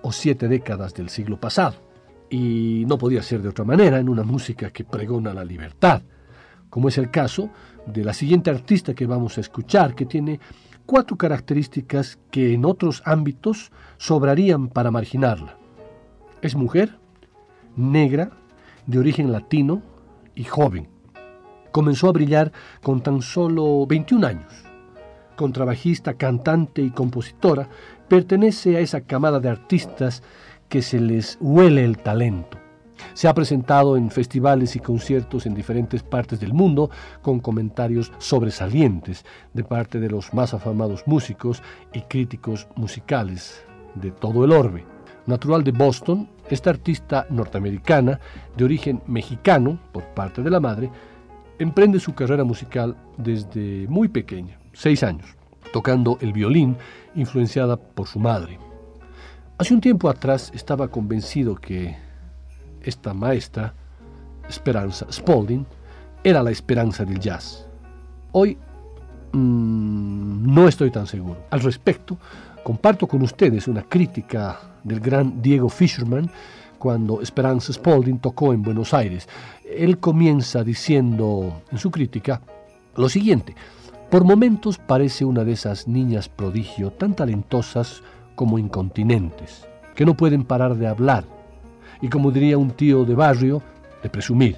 o 0.00 0.10
siete 0.10 0.48
décadas 0.48 0.94
del 0.94 1.10
siglo 1.10 1.38
pasado. 1.38 1.76
Y 2.30 2.84
no 2.86 2.96
podía 2.96 3.22
ser 3.22 3.42
de 3.42 3.50
otra 3.50 3.66
manera 3.66 3.98
en 3.98 4.08
una 4.08 4.22
música 4.22 4.70
que 4.70 4.84
pregona 4.84 5.34
la 5.34 5.44
libertad, 5.44 6.00
como 6.70 6.88
es 6.88 6.96
el 6.96 7.10
caso 7.10 7.50
de 7.84 8.02
la 8.02 8.14
siguiente 8.14 8.48
artista 8.48 8.94
que 8.94 9.04
vamos 9.04 9.36
a 9.36 9.42
escuchar, 9.42 9.94
que 9.94 10.06
tiene 10.06 10.40
cuatro 10.86 11.18
características 11.18 12.18
que 12.30 12.54
en 12.54 12.64
otros 12.64 13.02
ámbitos 13.04 13.70
sobrarían 13.98 14.68
para 14.68 14.90
marginarla. 14.90 15.58
Es 16.40 16.54
mujer, 16.54 16.98
negra, 17.76 18.30
de 18.86 18.98
origen 18.98 19.30
latino 19.30 19.82
y 20.34 20.44
joven. 20.44 20.95
Comenzó 21.76 22.08
a 22.08 22.12
brillar 22.12 22.52
con 22.82 23.02
tan 23.02 23.20
solo 23.20 23.86
21 23.86 24.26
años. 24.26 24.50
Contrabajista, 25.36 26.14
cantante 26.14 26.80
y 26.80 26.88
compositora, 26.88 27.68
pertenece 28.08 28.78
a 28.78 28.80
esa 28.80 29.02
camada 29.02 29.40
de 29.40 29.50
artistas 29.50 30.22
que 30.70 30.80
se 30.80 30.98
les 30.98 31.36
huele 31.38 31.84
el 31.84 31.98
talento. 31.98 32.56
Se 33.12 33.28
ha 33.28 33.34
presentado 33.34 33.98
en 33.98 34.10
festivales 34.10 34.74
y 34.74 34.80
conciertos 34.80 35.44
en 35.44 35.52
diferentes 35.52 36.02
partes 36.02 36.40
del 36.40 36.54
mundo 36.54 36.88
con 37.20 37.40
comentarios 37.40 38.10
sobresalientes 38.16 39.26
de 39.52 39.62
parte 39.62 40.00
de 40.00 40.08
los 40.08 40.32
más 40.32 40.54
afamados 40.54 41.02
músicos 41.04 41.62
y 41.92 42.00
críticos 42.00 42.68
musicales 42.74 43.66
de 43.96 44.12
todo 44.12 44.46
el 44.46 44.52
orbe. 44.52 44.86
Natural 45.26 45.62
de 45.62 45.72
Boston, 45.72 46.30
esta 46.48 46.70
artista 46.70 47.26
norteamericana 47.28 48.18
de 48.56 48.64
origen 48.64 49.02
mexicano 49.06 49.78
por 49.92 50.04
parte 50.14 50.40
de 50.40 50.48
la 50.48 50.60
madre 50.60 50.90
emprende 51.58 52.00
su 52.00 52.14
carrera 52.14 52.44
musical 52.44 52.96
desde 53.16 53.86
muy 53.88 54.08
pequeña, 54.08 54.58
seis 54.72 55.02
años, 55.02 55.26
tocando 55.72 56.18
el 56.20 56.32
violín 56.32 56.76
influenciada 57.14 57.76
por 57.76 58.06
su 58.06 58.18
madre. 58.18 58.58
Hace 59.58 59.74
un 59.74 59.80
tiempo 59.80 60.08
atrás 60.08 60.50
estaba 60.54 60.88
convencido 60.88 61.56
que 61.56 61.96
esta 62.82 63.14
maestra, 63.14 63.74
Esperanza 64.48 65.06
Spalding, 65.10 65.64
era 66.22 66.42
la 66.42 66.50
esperanza 66.50 67.04
del 67.04 67.18
jazz. 67.18 67.66
Hoy 68.32 68.58
mmm, 69.32 70.54
no 70.54 70.68
estoy 70.68 70.90
tan 70.90 71.06
seguro. 71.06 71.38
Al 71.50 71.60
respecto, 71.60 72.18
comparto 72.62 73.06
con 73.06 73.22
ustedes 73.22 73.66
una 73.68 73.82
crítica 73.82 74.58
del 74.84 75.00
gran 75.00 75.40
Diego 75.40 75.68
Fisherman 75.68 76.30
cuando 76.86 77.20
Esperanza 77.20 77.72
Spalding 77.72 78.20
tocó 78.20 78.52
en 78.52 78.62
Buenos 78.62 78.94
Aires. 78.94 79.28
Él 79.68 79.98
comienza 79.98 80.62
diciendo 80.62 81.62
en 81.72 81.78
su 81.78 81.90
crítica 81.90 82.42
lo 82.94 83.08
siguiente, 83.08 83.56
por 84.08 84.22
momentos 84.22 84.78
parece 84.78 85.24
una 85.24 85.42
de 85.42 85.50
esas 85.50 85.88
niñas 85.88 86.28
prodigio 86.28 86.92
tan 86.92 87.14
talentosas 87.14 88.04
como 88.36 88.56
incontinentes, 88.56 89.66
que 89.96 90.06
no 90.06 90.16
pueden 90.16 90.44
parar 90.44 90.76
de 90.76 90.86
hablar, 90.86 91.24
y 92.00 92.08
como 92.08 92.30
diría 92.30 92.56
un 92.56 92.70
tío 92.70 93.04
de 93.04 93.16
barrio, 93.16 93.60
de 94.00 94.08
presumir. 94.08 94.56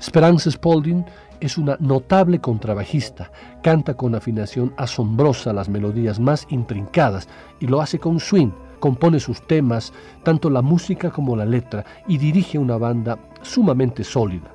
Esperanza 0.00 0.50
Spalding 0.50 1.04
es 1.40 1.58
una 1.58 1.76
notable 1.78 2.40
contrabajista, 2.40 3.30
canta 3.62 3.98
con 3.98 4.14
afinación 4.14 4.72
asombrosa 4.78 5.52
las 5.52 5.68
melodías 5.68 6.18
más 6.18 6.46
intrincadas 6.48 7.28
y 7.60 7.66
lo 7.66 7.82
hace 7.82 7.98
con 7.98 8.18
swing, 8.18 8.52
compone 8.84 9.18
sus 9.18 9.40
temas, 9.40 9.94
tanto 10.24 10.50
la 10.50 10.60
música 10.60 11.10
como 11.10 11.34
la 11.34 11.46
letra, 11.46 11.86
y 12.06 12.18
dirige 12.18 12.58
una 12.58 12.76
banda 12.76 13.18
sumamente 13.40 14.04
sólida. 14.04 14.54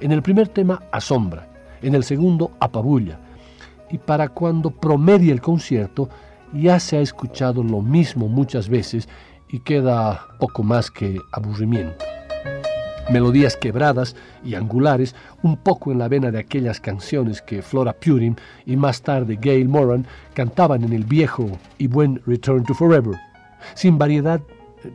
En 0.00 0.12
el 0.12 0.22
primer 0.22 0.48
tema 0.48 0.80
asombra, 0.90 1.46
en 1.82 1.94
el 1.94 2.02
segundo 2.02 2.52
apabulla, 2.58 3.18
y 3.90 3.98
para 3.98 4.30
cuando 4.30 4.70
promedia 4.70 5.30
el 5.30 5.42
concierto 5.42 6.08
ya 6.54 6.80
se 6.80 6.96
ha 6.96 7.00
escuchado 7.02 7.62
lo 7.62 7.82
mismo 7.82 8.28
muchas 8.28 8.70
veces 8.70 9.10
y 9.50 9.58
queda 9.58 10.26
poco 10.40 10.62
más 10.62 10.90
que 10.90 11.20
aburrimiento. 11.32 12.02
Melodías 13.12 13.58
quebradas 13.58 14.16
y 14.42 14.54
angulares, 14.54 15.14
un 15.42 15.58
poco 15.58 15.92
en 15.92 15.98
la 15.98 16.08
vena 16.08 16.30
de 16.30 16.38
aquellas 16.38 16.80
canciones 16.80 17.42
que 17.42 17.60
Flora 17.60 17.92
Purim 17.92 18.36
y 18.64 18.74
más 18.74 19.02
tarde 19.02 19.38
Gail 19.38 19.68
Moran 19.68 20.06
cantaban 20.32 20.82
en 20.82 20.94
el 20.94 21.04
viejo 21.04 21.46
y 21.76 21.88
buen 21.88 22.22
Return 22.24 22.64
to 22.64 22.72
Forever. 22.72 23.25
Sin 23.74 23.98
variedad 23.98 24.40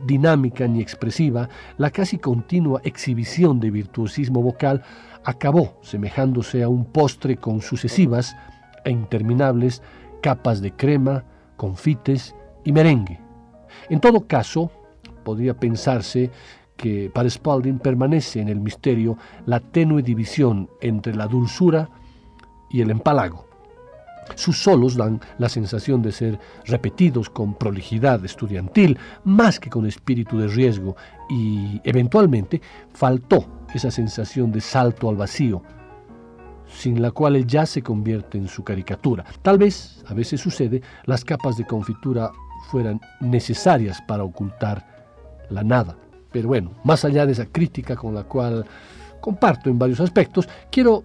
dinámica 0.06 0.66
ni 0.66 0.80
expresiva, 0.80 1.48
la 1.78 1.90
casi 1.90 2.18
continua 2.18 2.80
exhibición 2.84 3.60
de 3.60 3.70
virtuosismo 3.70 4.42
vocal 4.42 4.82
acabó 5.24 5.78
semejándose 5.82 6.62
a 6.62 6.68
un 6.68 6.84
postre 6.84 7.36
con 7.36 7.60
sucesivas 7.60 8.34
e 8.84 8.90
interminables 8.90 9.82
capas 10.22 10.60
de 10.60 10.72
crema, 10.72 11.24
confites 11.56 12.34
y 12.64 12.72
merengue. 12.72 13.20
En 13.88 14.00
todo 14.00 14.26
caso, 14.26 14.70
podría 15.24 15.54
pensarse 15.54 16.30
que 16.76 17.10
para 17.12 17.30
Spalding 17.30 17.78
permanece 17.78 18.40
en 18.40 18.48
el 18.48 18.60
misterio 18.60 19.16
la 19.46 19.60
tenue 19.60 20.02
división 20.02 20.68
entre 20.80 21.14
la 21.14 21.26
dulzura 21.26 21.88
y 22.70 22.80
el 22.80 22.90
empalago. 22.90 23.51
Sus 24.34 24.58
solos 24.58 24.96
dan 24.96 25.20
la 25.38 25.48
sensación 25.48 26.02
de 26.02 26.12
ser 26.12 26.38
repetidos 26.64 27.28
con 27.28 27.54
prolijidad 27.54 28.24
estudiantil 28.24 28.98
más 29.24 29.58
que 29.60 29.70
con 29.70 29.86
espíritu 29.86 30.38
de 30.38 30.48
riesgo 30.48 30.96
y 31.28 31.80
eventualmente 31.84 32.60
faltó 32.92 33.46
esa 33.74 33.90
sensación 33.90 34.52
de 34.52 34.60
salto 34.60 35.08
al 35.08 35.16
vacío, 35.16 35.62
sin 36.66 37.02
la 37.02 37.10
cual 37.10 37.36
el 37.36 37.66
se 37.66 37.82
convierte 37.82 38.38
en 38.38 38.48
su 38.48 38.64
caricatura. 38.64 39.24
Tal 39.42 39.58
vez, 39.58 40.02
a 40.06 40.14
veces 40.14 40.40
sucede, 40.40 40.82
las 41.04 41.24
capas 41.24 41.56
de 41.56 41.66
confitura 41.66 42.30
fueran 42.70 43.00
necesarias 43.20 44.00
para 44.06 44.24
ocultar 44.24 44.86
la 45.50 45.62
nada. 45.62 45.96
Pero 46.30 46.48
bueno, 46.48 46.72
más 46.84 47.04
allá 47.04 47.26
de 47.26 47.32
esa 47.32 47.46
crítica 47.46 47.96
con 47.96 48.14
la 48.14 48.24
cual 48.24 48.64
comparto 49.20 49.68
en 49.70 49.78
varios 49.78 50.00
aspectos, 50.00 50.48
quiero 50.70 51.04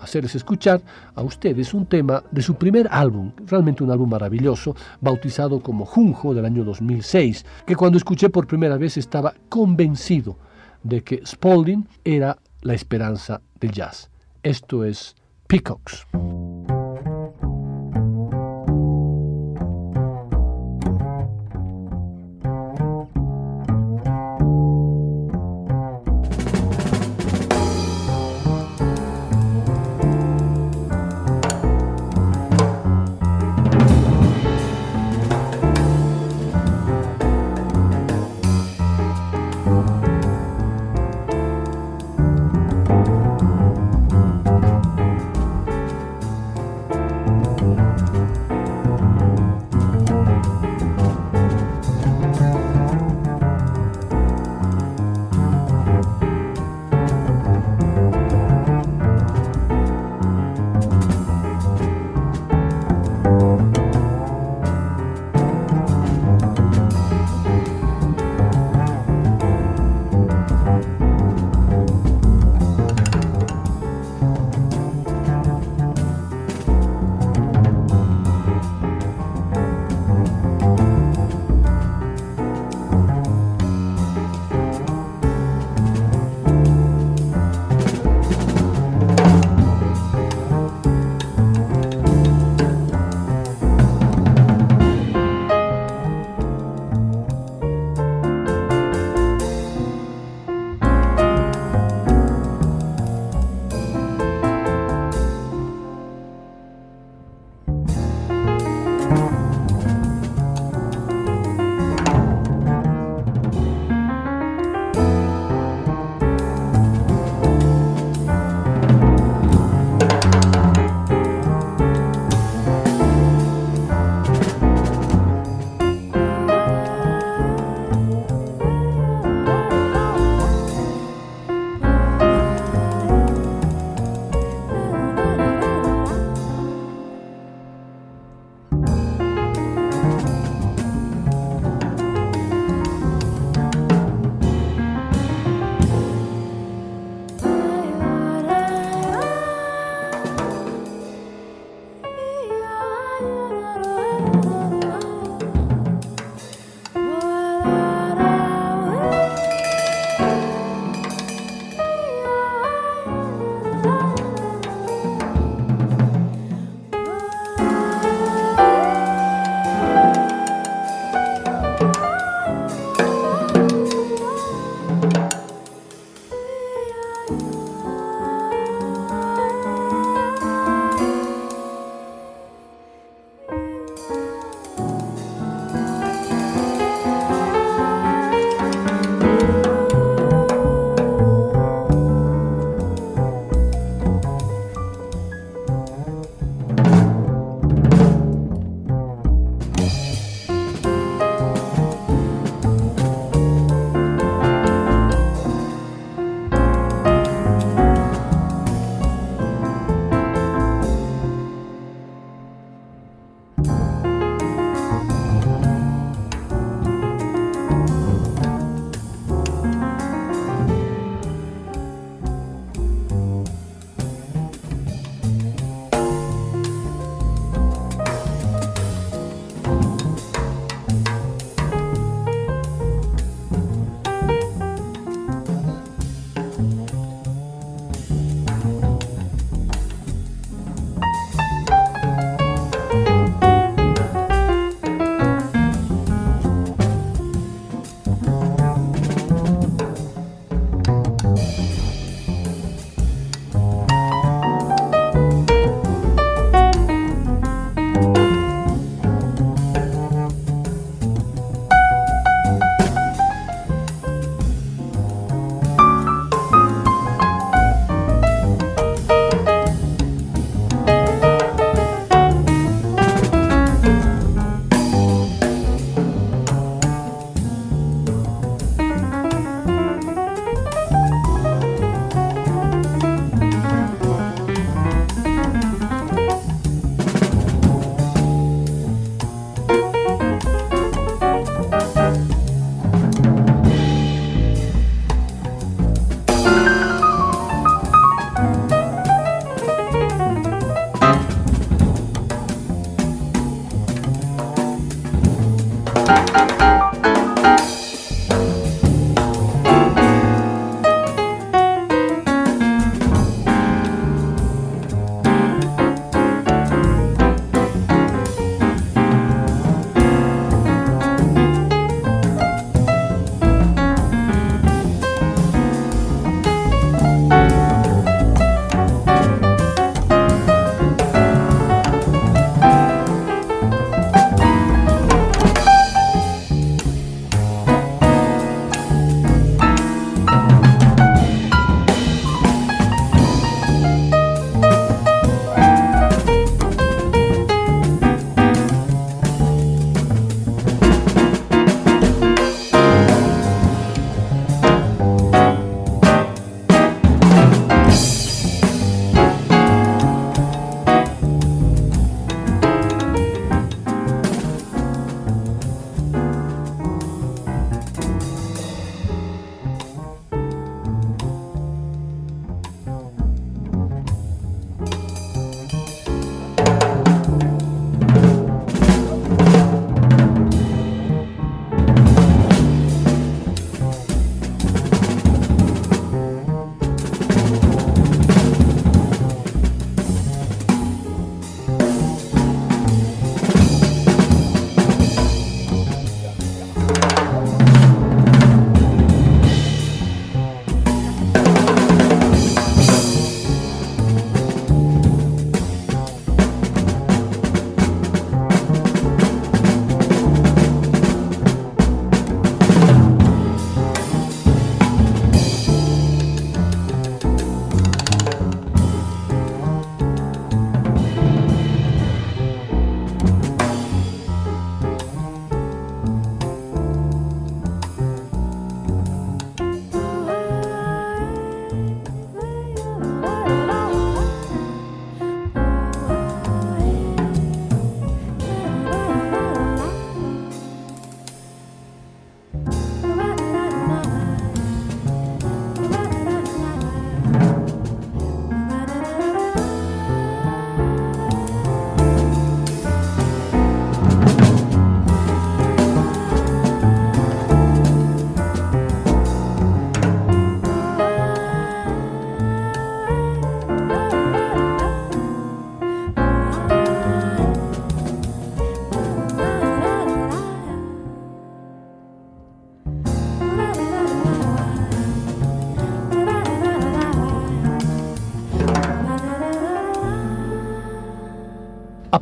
hacerles 0.00 0.34
escuchar 0.34 0.80
a 1.14 1.22
ustedes 1.22 1.74
un 1.74 1.86
tema 1.86 2.22
de 2.30 2.42
su 2.42 2.54
primer 2.54 2.88
álbum, 2.90 3.32
realmente 3.46 3.84
un 3.84 3.90
álbum 3.90 4.08
maravilloso, 4.08 4.74
bautizado 5.00 5.60
como 5.60 5.84
Junjo 5.84 6.34
del 6.34 6.44
año 6.44 6.64
2006, 6.64 7.44
que 7.66 7.76
cuando 7.76 7.98
escuché 7.98 8.30
por 8.30 8.46
primera 8.46 8.76
vez 8.76 8.96
estaba 8.96 9.34
convencido 9.48 10.36
de 10.82 11.02
que 11.02 11.22
Spalding 11.26 11.86
era 12.04 12.38
la 12.62 12.74
esperanza 12.74 13.40
del 13.60 13.72
jazz. 13.72 14.10
Esto 14.42 14.84
es 14.84 15.16
Peacocks. 15.46 16.06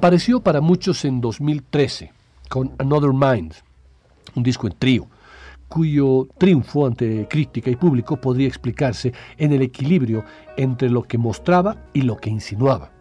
Apareció 0.06 0.38
para 0.38 0.60
muchos 0.60 1.04
en 1.04 1.20
2013 1.20 2.12
con 2.48 2.70
Another 2.78 3.10
Mind, 3.12 3.54
un 4.36 4.44
disco 4.44 4.68
en 4.68 4.74
trío, 4.78 5.08
cuyo 5.66 6.28
triunfo 6.38 6.86
ante 6.86 7.26
crítica 7.28 7.70
y 7.72 7.74
público 7.74 8.16
podría 8.16 8.46
explicarse 8.46 9.12
en 9.36 9.52
el 9.52 9.62
equilibrio 9.62 10.22
entre 10.56 10.90
lo 10.90 11.02
que 11.02 11.18
mostraba 11.18 11.86
y 11.92 12.02
lo 12.02 12.18
que 12.18 12.30
insinuaba. 12.30 12.92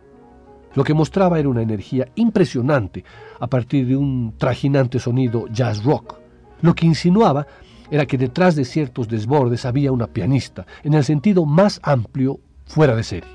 Lo 0.74 0.84
que 0.84 0.96
mostraba 0.96 1.38
era 1.38 1.48
una 1.48 1.62
energía 1.62 2.08
impresionante 2.16 3.04
a 3.40 3.46
partir 3.46 3.86
de 3.86 3.96
un 3.96 4.34
trajinante 4.36 4.98
sonido 4.98 5.46
jazz 5.50 5.84
rock. 5.84 6.16
Lo 6.62 6.74
que 6.74 6.88
insinuaba 6.88 7.46
era 7.92 8.08
que 8.08 8.18
detrás 8.18 8.56
de 8.56 8.66
ciertos 8.66 9.08
desbordes 9.08 9.66
había 9.66 9.92
una 9.92 10.08
pianista, 10.08 10.66
en 10.82 10.96
el 10.96 11.04
sentido 11.04 11.46
más 11.46 11.80
amplio, 11.84 12.40
fuera 12.66 12.96
de 12.96 13.04
serie. 13.04 13.30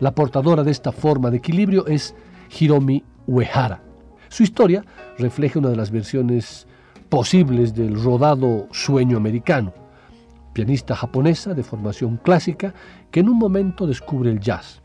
La 0.00 0.14
portadora 0.14 0.62
de 0.64 0.70
esta 0.70 0.90
forma 0.90 1.30
de 1.30 1.36
equilibrio 1.36 1.86
es 1.86 2.14
Hiromi 2.50 3.02
Uehara. 3.26 3.82
Su 4.28 4.42
historia 4.42 4.84
refleja 5.18 5.58
una 5.58 5.70
de 5.70 5.76
las 5.76 5.90
versiones 5.90 6.66
posibles 7.08 7.74
del 7.74 8.02
rodado 8.02 8.66
sueño 8.72 9.16
americano. 9.16 9.72
Pianista 10.52 10.96
japonesa 10.96 11.54
de 11.54 11.62
formación 11.62 12.16
clásica 12.16 12.74
que 13.10 13.20
en 13.20 13.28
un 13.28 13.38
momento 13.38 13.86
descubre 13.86 14.30
el 14.30 14.40
jazz. 14.40 14.80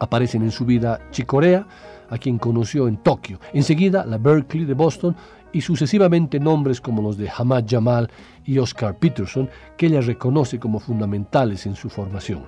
Aparecen 0.00 0.42
en 0.42 0.50
su 0.50 0.64
vida 0.64 1.00
Chicorea, 1.10 1.66
a 2.10 2.18
quien 2.18 2.38
conoció 2.38 2.88
en 2.88 2.96
Tokio, 2.96 3.38
enseguida 3.52 4.06
la 4.06 4.18
Berkeley 4.18 4.64
de 4.64 4.74
Boston 4.74 5.14
y 5.52 5.60
sucesivamente 5.60 6.40
nombres 6.40 6.80
como 6.80 7.02
los 7.02 7.16
de 7.16 7.30
Hamad 7.36 7.64
Jamal 7.68 8.10
y 8.44 8.58
Oscar 8.58 8.98
Peterson, 8.98 9.48
que 9.76 9.86
ella 9.86 10.00
reconoce 10.00 10.58
como 10.58 10.78
fundamentales 10.78 11.66
en 11.66 11.74
su 11.74 11.88
formación. 11.88 12.42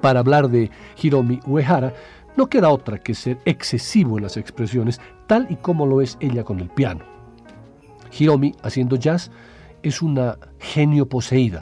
Para 0.00 0.20
hablar 0.20 0.48
de 0.48 0.70
Hiromi 1.02 1.40
Uehara, 1.46 1.94
no 2.36 2.48
queda 2.48 2.70
otra 2.70 2.98
que 2.98 3.14
ser 3.14 3.38
excesivo 3.44 4.18
en 4.18 4.24
las 4.24 4.36
expresiones, 4.36 5.00
tal 5.26 5.46
y 5.50 5.56
como 5.56 5.86
lo 5.86 6.00
es 6.00 6.16
ella 6.20 6.44
con 6.44 6.60
el 6.60 6.68
piano. 6.68 7.04
Hiromi, 8.18 8.54
haciendo 8.62 8.96
jazz, 8.96 9.30
es 9.82 10.02
una 10.02 10.38
genio 10.58 11.08
poseída. 11.08 11.60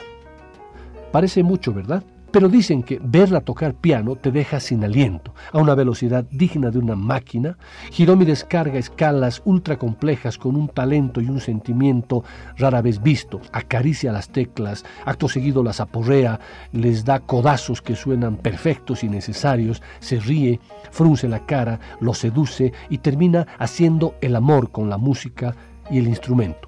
Parece 1.11 1.43
mucho, 1.43 1.73
¿verdad? 1.73 2.03
Pero 2.33 2.49
dicen 2.49 2.81
que 2.81 2.99
verla 2.99 3.41
tocar 3.41 3.75
piano 3.75 4.15
te 4.15 4.31
deja 4.31 4.59
sin 4.59 4.83
aliento, 4.83 5.35
a 5.51 5.59
una 5.59 5.75
velocidad 5.75 6.25
digna 6.31 6.71
de 6.71 6.79
una 6.79 6.95
máquina. 6.95 7.59
Hiromi 7.95 8.25
descarga 8.25 8.79
escalas 8.79 9.43
ultra 9.45 9.77
complejas 9.77 10.39
con 10.39 10.55
un 10.55 10.67
talento 10.67 11.21
y 11.21 11.27
un 11.27 11.39
sentimiento 11.39 12.23
rara 12.57 12.81
vez 12.81 13.03
visto. 13.03 13.39
Acaricia 13.51 14.11
las 14.11 14.29
teclas, 14.29 14.83
acto 15.05 15.29
seguido 15.29 15.61
las 15.61 15.79
aporrea, 15.79 16.39
les 16.71 17.05
da 17.05 17.19
codazos 17.19 17.83
que 17.83 17.95
suenan 17.95 18.37
perfectos 18.37 19.03
y 19.03 19.09
necesarios, 19.09 19.83
se 19.99 20.19
ríe, 20.19 20.59
frunce 20.89 21.29
la 21.29 21.45
cara, 21.45 21.79
lo 21.99 22.15
seduce 22.15 22.73
y 22.89 22.97
termina 22.97 23.45
haciendo 23.59 24.15
el 24.21 24.35
amor 24.35 24.71
con 24.71 24.89
la 24.89 24.97
música 24.97 25.55
y 25.91 25.99
el 25.99 26.07
instrumento. 26.07 26.67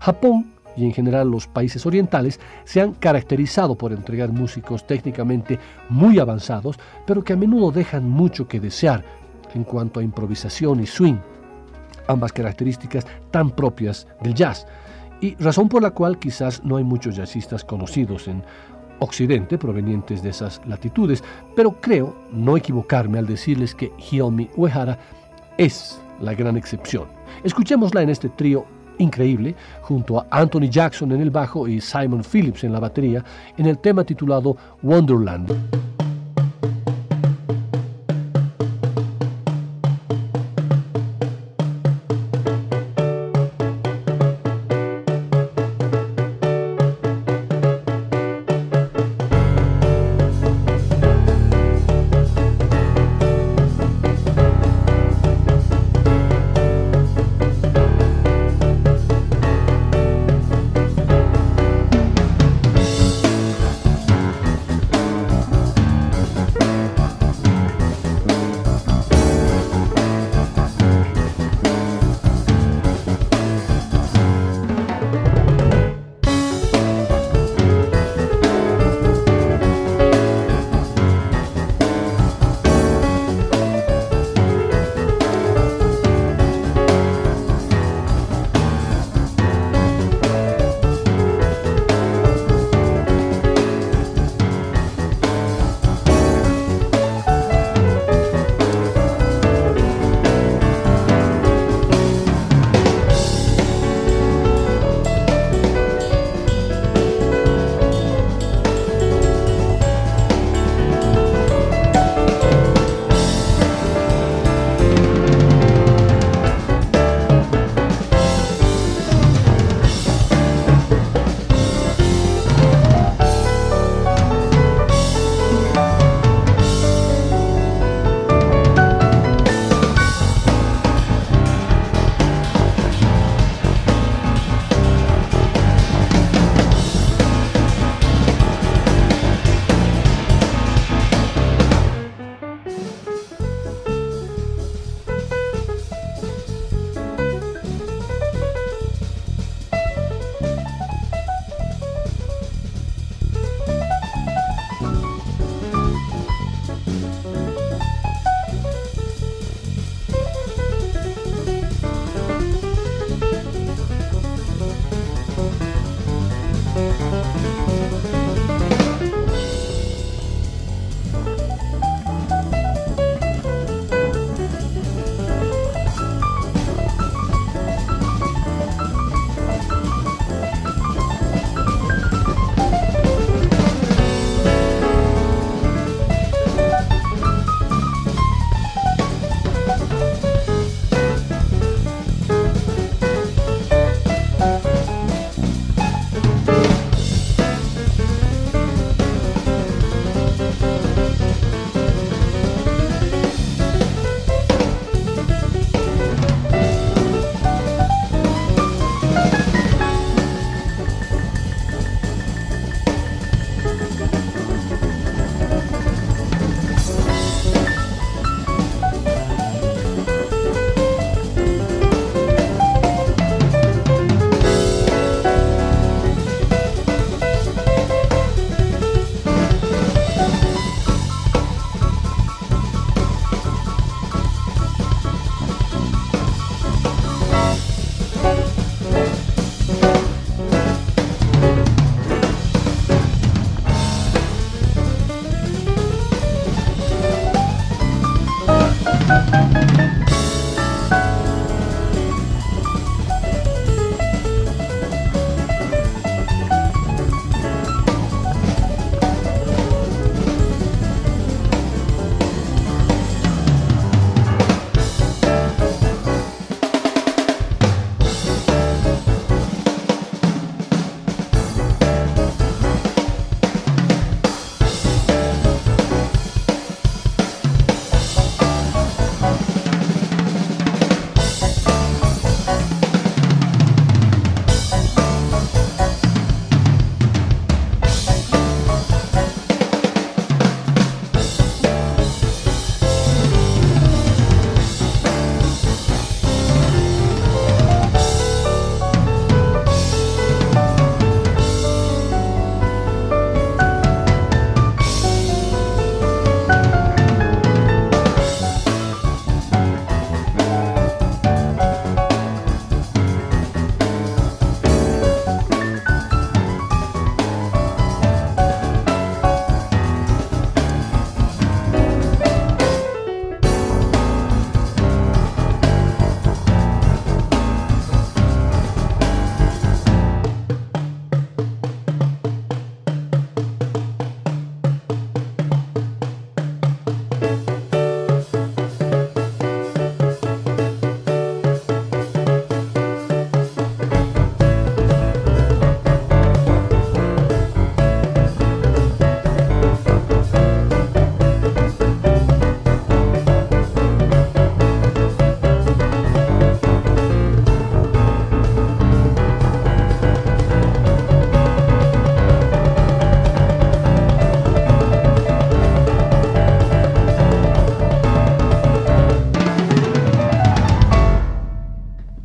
Japón 0.00 0.57
y 0.78 0.84
en 0.84 0.92
general 0.92 1.28
los 1.28 1.48
países 1.48 1.84
orientales 1.86 2.38
se 2.64 2.80
han 2.80 2.92
caracterizado 2.92 3.74
por 3.74 3.92
entregar 3.92 4.30
músicos 4.30 4.86
técnicamente 4.86 5.58
muy 5.88 6.20
avanzados, 6.20 6.78
pero 7.04 7.24
que 7.24 7.32
a 7.32 7.36
menudo 7.36 7.72
dejan 7.72 8.08
mucho 8.08 8.46
que 8.46 8.60
desear 8.60 9.04
en 9.54 9.64
cuanto 9.64 9.98
a 9.98 10.04
improvisación 10.04 10.80
y 10.80 10.86
swing, 10.86 11.16
ambas 12.06 12.32
características 12.32 13.06
tan 13.32 13.50
propias 13.50 14.06
del 14.22 14.34
jazz, 14.34 14.66
y 15.20 15.34
razón 15.36 15.68
por 15.68 15.82
la 15.82 15.90
cual 15.90 16.18
quizás 16.18 16.62
no 16.62 16.76
hay 16.76 16.84
muchos 16.84 17.16
jazzistas 17.16 17.64
conocidos 17.64 18.28
en 18.28 18.44
Occidente 19.00 19.58
provenientes 19.58 20.22
de 20.22 20.30
esas 20.30 20.60
latitudes, 20.66 21.24
pero 21.56 21.80
creo 21.80 22.16
no 22.32 22.56
equivocarme 22.56 23.18
al 23.18 23.26
decirles 23.26 23.74
que 23.74 23.92
Hiromi 24.10 24.48
Uehara 24.56 24.98
es 25.56 26.00
la 26.20 26.34
gran 26.34 26.56
excepción. 26.56 27.06
Escuchémosla 27.44 28.02
en 28.02 28.10
este 28.10 28.28
trío 28.28 28.64
increíble 28.98 29.54
junto 29.82 30.18
a 30.18 30.26
Anthony 30.30 30.68
Jackson 30.70 31.12
en 31.12 31.20
el 31.20 31.30
bajo 31.30 31.66
y 31.66 31.80
Simon 31.80 32.22
Phillips 32.22 32.64
en 32.64 32.72
la 32.72 32.80
batería 32.80 33.24
en 33.56 33.66
el 33.66 33.78
tema 33.78 34.04
titulado 34.04 34.56
Wonderland. 34.82 35.97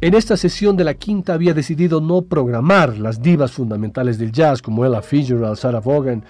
En 0.03 0.15
esta 0.15 0.35
sesión 0.35 0.75
de 0.75 0.83
la 0.83 0.95
quinta 0.95 1.33
había 1.33 1.53
decidido 1.53 2.01
no 2.01 2.23
programar 2.23 2.97
las 2.97 3.21
divas 3.21 3.53
fundamentales 3.53 4.17
del 4.17 4.33
jazz 4.33 4.61
como 4.61 4.83
Ella 4.83 5.01
Fitzgerald, 5.01 5.55
Sarah 5.55 5.79
Vaughan 5.79 6.25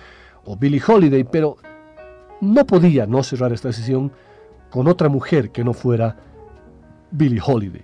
o 0.45 0.55
Billie 0.55 0.79
Holiday, 0.85 1.23
pero 1.23 1.57
no 2.39 2.67
podía 2.67 3.07
no 3.07 3.23
cerrar 3.23 3.51
esta 3.51 3.73
sesión 3.73 4.11
con 4.69 4.87
otra 4.87 5.09
mujer 5.09 5.49
que 5.49 5.63
no 5.63 5.73
fuera 5.73 6.15
Billie 7.09 7.41
Holiday. 7.43 7.83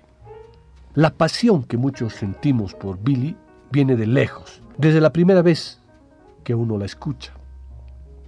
La 0.93 1.09
pasión 1.09 1.63
que 1.63 1.77
muchos 1.77 2.13
sentimos 2.13 2.75
por 2.75 3.01
Billie 3.01 3.35
viene 3.71 3.95
de 3.95 4.05
lejos, 4.05 4.61
desde 4.77 5.01
la 5.01 5.11
primera 5.11 5.41
vez 5.41 5.81
que 6.43 6.53
uno 6.53 6.77
la 6.77 6.85
escucha. 6.85 7.33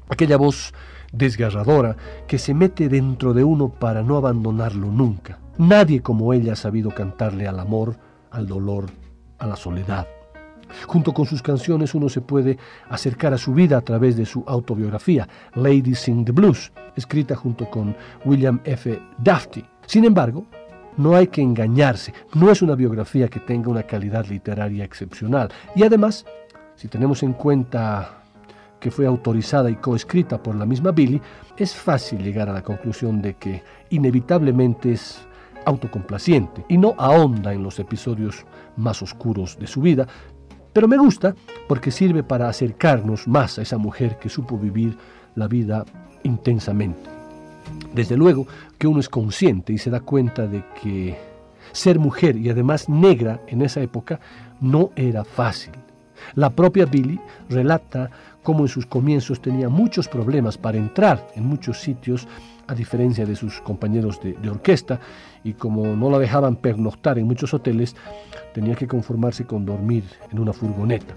Aquella 0.10 0.38
voz 0.38 0.74
desgarradora 1.14 1.96
que 2.26 2.40
se 2.40 2.56
mete 2.56 2.90
dentro 2.90 3.36
de 3.36 3.44
uno 3.44 3.70
para 3.70 4.02
no 4.02 4.18
abandonarlo 4.18 4.88
nunca. 4.88 5.41
Nadie 5.58 6.02
como 6.02 6.34
ella 6.34 6.54
ha 6.54 6.56
sabido 6.56 6.92
cantarle 6.92 7.48
al 7.48 7.60
amor, 7.60 7.98
al 8.32 8.48
dolor, 8.48 8.86
a 9.38 9.48
la 9.48 9.56
soledad. 9.56 10.08
Junto 10.88 11.14
con 11.14 11.26
sus 11.26 11.42
canciones 11.42 11.94
uno 11.94 12.10
se 12.10 12.22
puede 12.22 12.58
acercar 12.90 13.34
a 13.34 13.38
su 13.38 13.54
vida 13.54 13.78
a 13.78 13.82
través 13.82 14.16
de 14.16 14.26
su 14.26 14.44
autobiografía, 14.48 15.28
Lady 15.56 15.96
Sing 15.96 16.24
the 16.26 16.32
Blues, 16.32 16.72
escrita 16.96 17.36
junto 17.36 17.70
con 17.70 17.96
William 18.26 18.62
F. 18.64 19.00
Dafty. 19.18 19.66
Sin 19.86 20.06
embargo, 20.06 20.46
no 20.98 21.16
hay 21.16 21.28
que 21.28 21.42
engañarse, 21.42 22.14
no 22.34 22.52
es 22.52 22.62
una 22.62 22.76
biografía 22.76 23.28
que 23.28 23.40
tenga 23.40 23.70
una 23.70 23.84
calidad 23.84 24.26
literaria 24.28 24.84
excepcional. 24.84 25.50
Y 25.76 25.84
además, 25.84 26.26
si 26.76 26.88
tenemos 26.88 27.24
en 27.24 27.34
cuenta 27.34 28.24
que 28.80 28.92
fue 28.92 29.06
autorizada 29.06 29.70
y 29.70 29.76
coescrita 29.76 30.42
por 30.42 30.56
la 30.56 30.66
misma 30.66 30.92
Billy, 30.92 31.22
es 31.56 31.76
fácil 31.76 32.24
llegar 32.24 32.50
a 32.50 32.54
la 32.54 32.64
conclusión 32.64 33.22
de 33.22 33.36
que 33.36 33.64
inevitablemente 33.90 34.94
es 34.94 35.28
autocomplaciente 35.66 36.66
y 36.68 36.78
no 36.78 36.96
ahonda 36.98 37.54
en 37.54 37.64
los 37.64 37.80
episodios 37.80 38.46
más 38.78 39.02
oscuros 39.02 39.58
de 39.60 39.68
su 39.68 39.82
vida, 39.82 40.08
pero 40.74 40.88
me 40.88 40.98
gusta 40.98 41.36
porque 41.68 41.92
sirve 41.92 42.24
para 42.24 42.48
acercarnos 42.48 43.28
más 43.28 43.60
a 43.60 43.62
esa 43.62 43.78
mujer 43.78 44.18
que 44.20 44.30
supo 44.30 44.58
vivir 44.58 44.98
la 45.36 45.48
vida 45.48 45.86
intensamente. 46.24 47.10
Desde 47.94 48.18
luego 48.18 48.48
que 48.78 48.88
uno 48.88 49.00
es 49.00 49.10
consciente 49.10 49.74
y 49.74 49.78
se 49.78 49.90
da 49.90 50.00
cuenta 50.00 50.48
de 50.48 50.64
que 50.82 51.18
ser 51.72 52.00
mujer 52.00 52.38
y 52.38 52.50
además 52.50 52.90
negra 52.90 53.42
en 53.48 53.62
esa 53.62 53.82
época 53.82 54.20
no 54.60 54.92
era 54.96 55.24
fácil. 55.24 55.74
La 56.36 56.50
propia 56.50 56.86
Billy 56.86 57.20
relata 57.50 58.10
cómo 58.44 58.62
en 58.62 58.68
sus 58.68 58.86
comienzos 58.86 59.42
tenía 59.42 59.70
muchos 59.70 60.08
problemas 60.08 60.58
para 60.58 60.78
entrar 60.78 61.28
en 61.36 61.46
muchos 61.46 61.82
sitios, 61.82 62.28
a 62.72 62.74
diferencia 62.74 63.26
de 63.26 63.36
sus 63.36 63.60
compañeros 63.60 64.22
de, 64.22 64.50
orquesta, 64.50 64.98
y 65.44 65.54
como 65.54 65.86
no 65.88 66.10
la 66.10 66.20
dejaban 66.20 66.56
pernoctar 66.56 67.20
en 67.20 67.28
muchos 67.28 67.54
hoteles, 67.54 67.98
tenía 68.54 68.76
que 68.76 68.88
conformarse 68.88 69.46
con 69.46 69.66
dormir 69.66 70.06
en 70.32 70.40
una 70.40 70.54
furgoneta. 70.54 71.14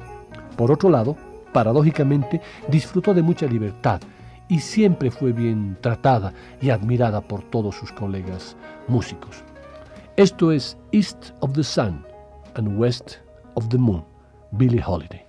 Por 0.57 0.73
otro 0.73 0.91
lado, 0.91 1.17
paradójicamente, 1.53 2.41
disfrutó 2.69 3.15
de 3.15 3.23
mucha 3.23 3.47
libertad 3.47 4.01
y 4.49 4.59
siempre 4.59 5.13
fue 5.13 5.33
bien 5.33 5.79
tratada 5.81 6.33
y 6.61 6.71
admirada 6.71 7.21
por 7.21 7.45
todos 7.45 7.77
sus 7.77 7.93
colegas 7.93 8.57
músicos. 8.89 9.45
Esto 10.17 10.51
es 10.51 10.77
East 10.91 11.31
of 11.39 11.53
the 11.53 11.63
Sun 11.63 12.05
and 12.57 12.77
West 12.77 13.19
of 13.55 13.69
the 13.69 13.79
Moon, 13.79 14.05
Billie 14.51 14.83
Holiday. 14.85 15.25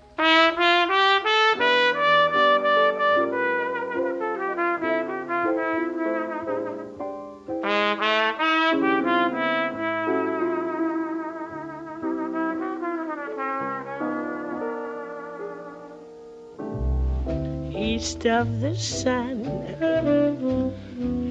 Of 18.27 18.59
the 18.59 18.75
sun 18.75 19.45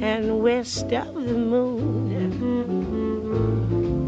and 0.01 0.41
west 0.41 0.93
of 0.93 1.15
the 1.15 1.35
moon. 1.35 2.15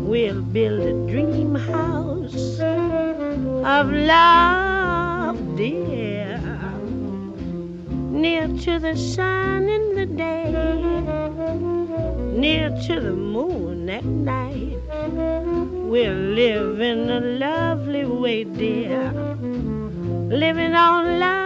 We'll 0.07 0.43
build 0.43 0.81
a 0.81 0.93
dream 1.11 1.55
house 1.57 2.61
of 2.61 3.91
love, 3.91 5.57
dear, 5.57 6.39
near 8.11 8.47
to 8.47 8.79
the 8.79 8.97
sun 8.97 9.69
in 9.69 9.95
the 9.97 10.07
day, 10.07 10.51
near 12.39 12.71
to 12.87 13.01
the 13.01 13.13
moon 13.13 13.91
at 13.91 14.05
night. 14.05 14.79
We'll 15.91 16.13
live 16.13 16.81
in 16.81 17.11
a 17.11 17.21
lovely 17.21 18.05
way, 18.05 18.45
dear, 18.45 19.13
living 20.31 20.75
on 20.75 21.19
love 21.19 21.46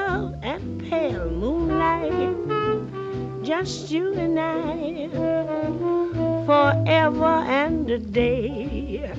you 3.60 4.14
and 4.14 4.40
I, 4.40 5.08
forever 6.46 7.44
and 7.44 7.90
a 7.90 7.98
day. 7.98 9.12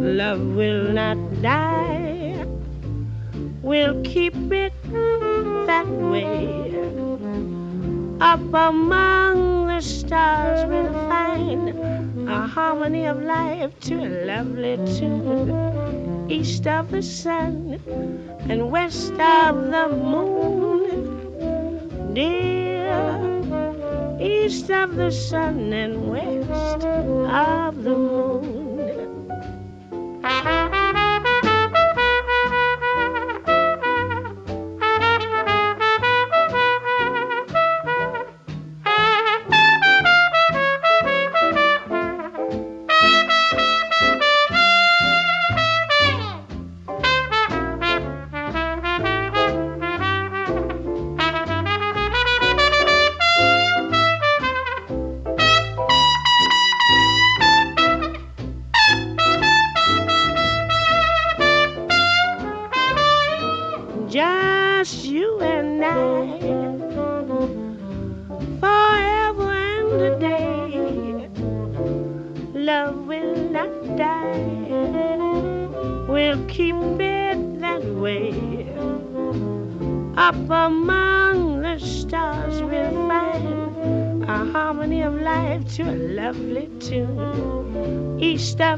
Love 0.00 0.40
will 0.40 0.90
not 0.90 1.18
die, 1.42 2.46
we'll 3.60 4.00
keep 4.02 4.34
it 4.50 4.72
that 5.66 5.86
way. 5.86 6.72
Up 8.18 8.40
among 8.54 9.66
the 9.66 9.82
stars, 9.82 10.66
we'll 10.66 10.90
find 11.10 11.68
a 12.30 12.46
harmony 12.46 13.04
of 13.04 13.20
life 13.22 13.78
to 13.80 13.94
a 13.96 14.24
lovely 14.24 14.78
tune 14.96 16.30
east 16.30 16.66
of 16.66 16.90
the 16.90 17.02
sun 17.02 17.78
and 18.48 18.70
west 18.70 19.12
of 19.12 19.70
the 19.70 19.88
moon, 20.02 20.94
dear. 22.14 22.59
East 24.50 24.68
of 24.68 24.96
the 24.96 25.12
sun 25.12 25.72
and 25.72 26.10
west 26.10 26.84
of 26.84 27.84
the 27.84 27.96
moon. 27.96 28.39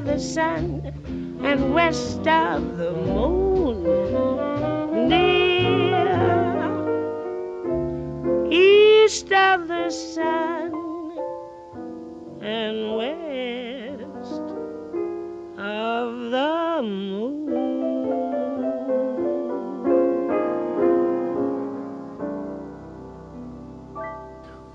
The 0.01 0.19
sun 0.19 0.81
and 1.45 1.75
west 1.75 2.27
of 2.27 2.42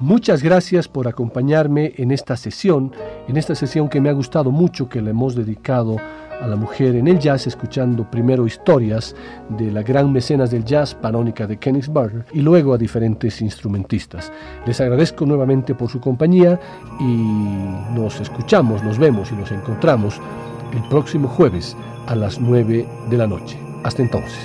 Muchas 0.08 0.42
gracias 0.42 0.88
por 0.88 1.06
acompañarme 1.10 1.92
en 1.98 2.12
esta 2.12 2.38
sesión, 2.38 2.94
en 3.28 3.36
esta 3.36 3.56
sesión 3.56 3.90
que 3.90 4.00
me 4.00 4.08
ha 4.08 4.14
gustado 4.14 4.52
mucho, 4.52 4.88
que 4.88 5.02
le 5.02 5.10
hemos 5.10 5.36
dedicado 5.36 5.98
a 6.40 6.48
la 6.48 6.56
mujer 6.56 6.96
en 6.96 7.10
el 7.10 7.20
jazz 7.20 7.46
escuchando 7.46 8.10
primero 8.10 8.48
historias 8.48 9.14
de 9.50 9.70
la 9.70 9.84
gran 9.84 10.14
mecenas 10.14 10.50
del 10.50 10.64
jazz, 10.64 10.96
panónica 10.96 11.46
de 11.46 11.58
Kenneth 11.58 11.90
y 12.32 12.40
luego 12.40 12.74
a 12.74 12.78
diferentes 12.78 13.42
instrumentistas. 13.42 14.32
Les 14.66 14.80
agradezco 14.80 15.26
nuevamente 15.26 15.76
por 15.76 15.90
su 15.90 16.00
compañía 16.00 16.58
y 17.02 17.94
nos 17.94 18.22
escuchamos, 18.22 18.82
nos 18.86 18.98
vemos 18.98 19.30
y 19.34 19.36
nos 19.36 19.52
encontramos 19.52 20.22
el 20.74 20.88
próximo 20.88 21.28
jueves 21.28 21.76
a 22.06 22.16
las 22.16 22.40
9 22.40 22.88
de 23.10 23.18
la 23.18 23.28
noche. 23.28 23.60
Hasta 23.84 24.04
entonces. 24.04 24.40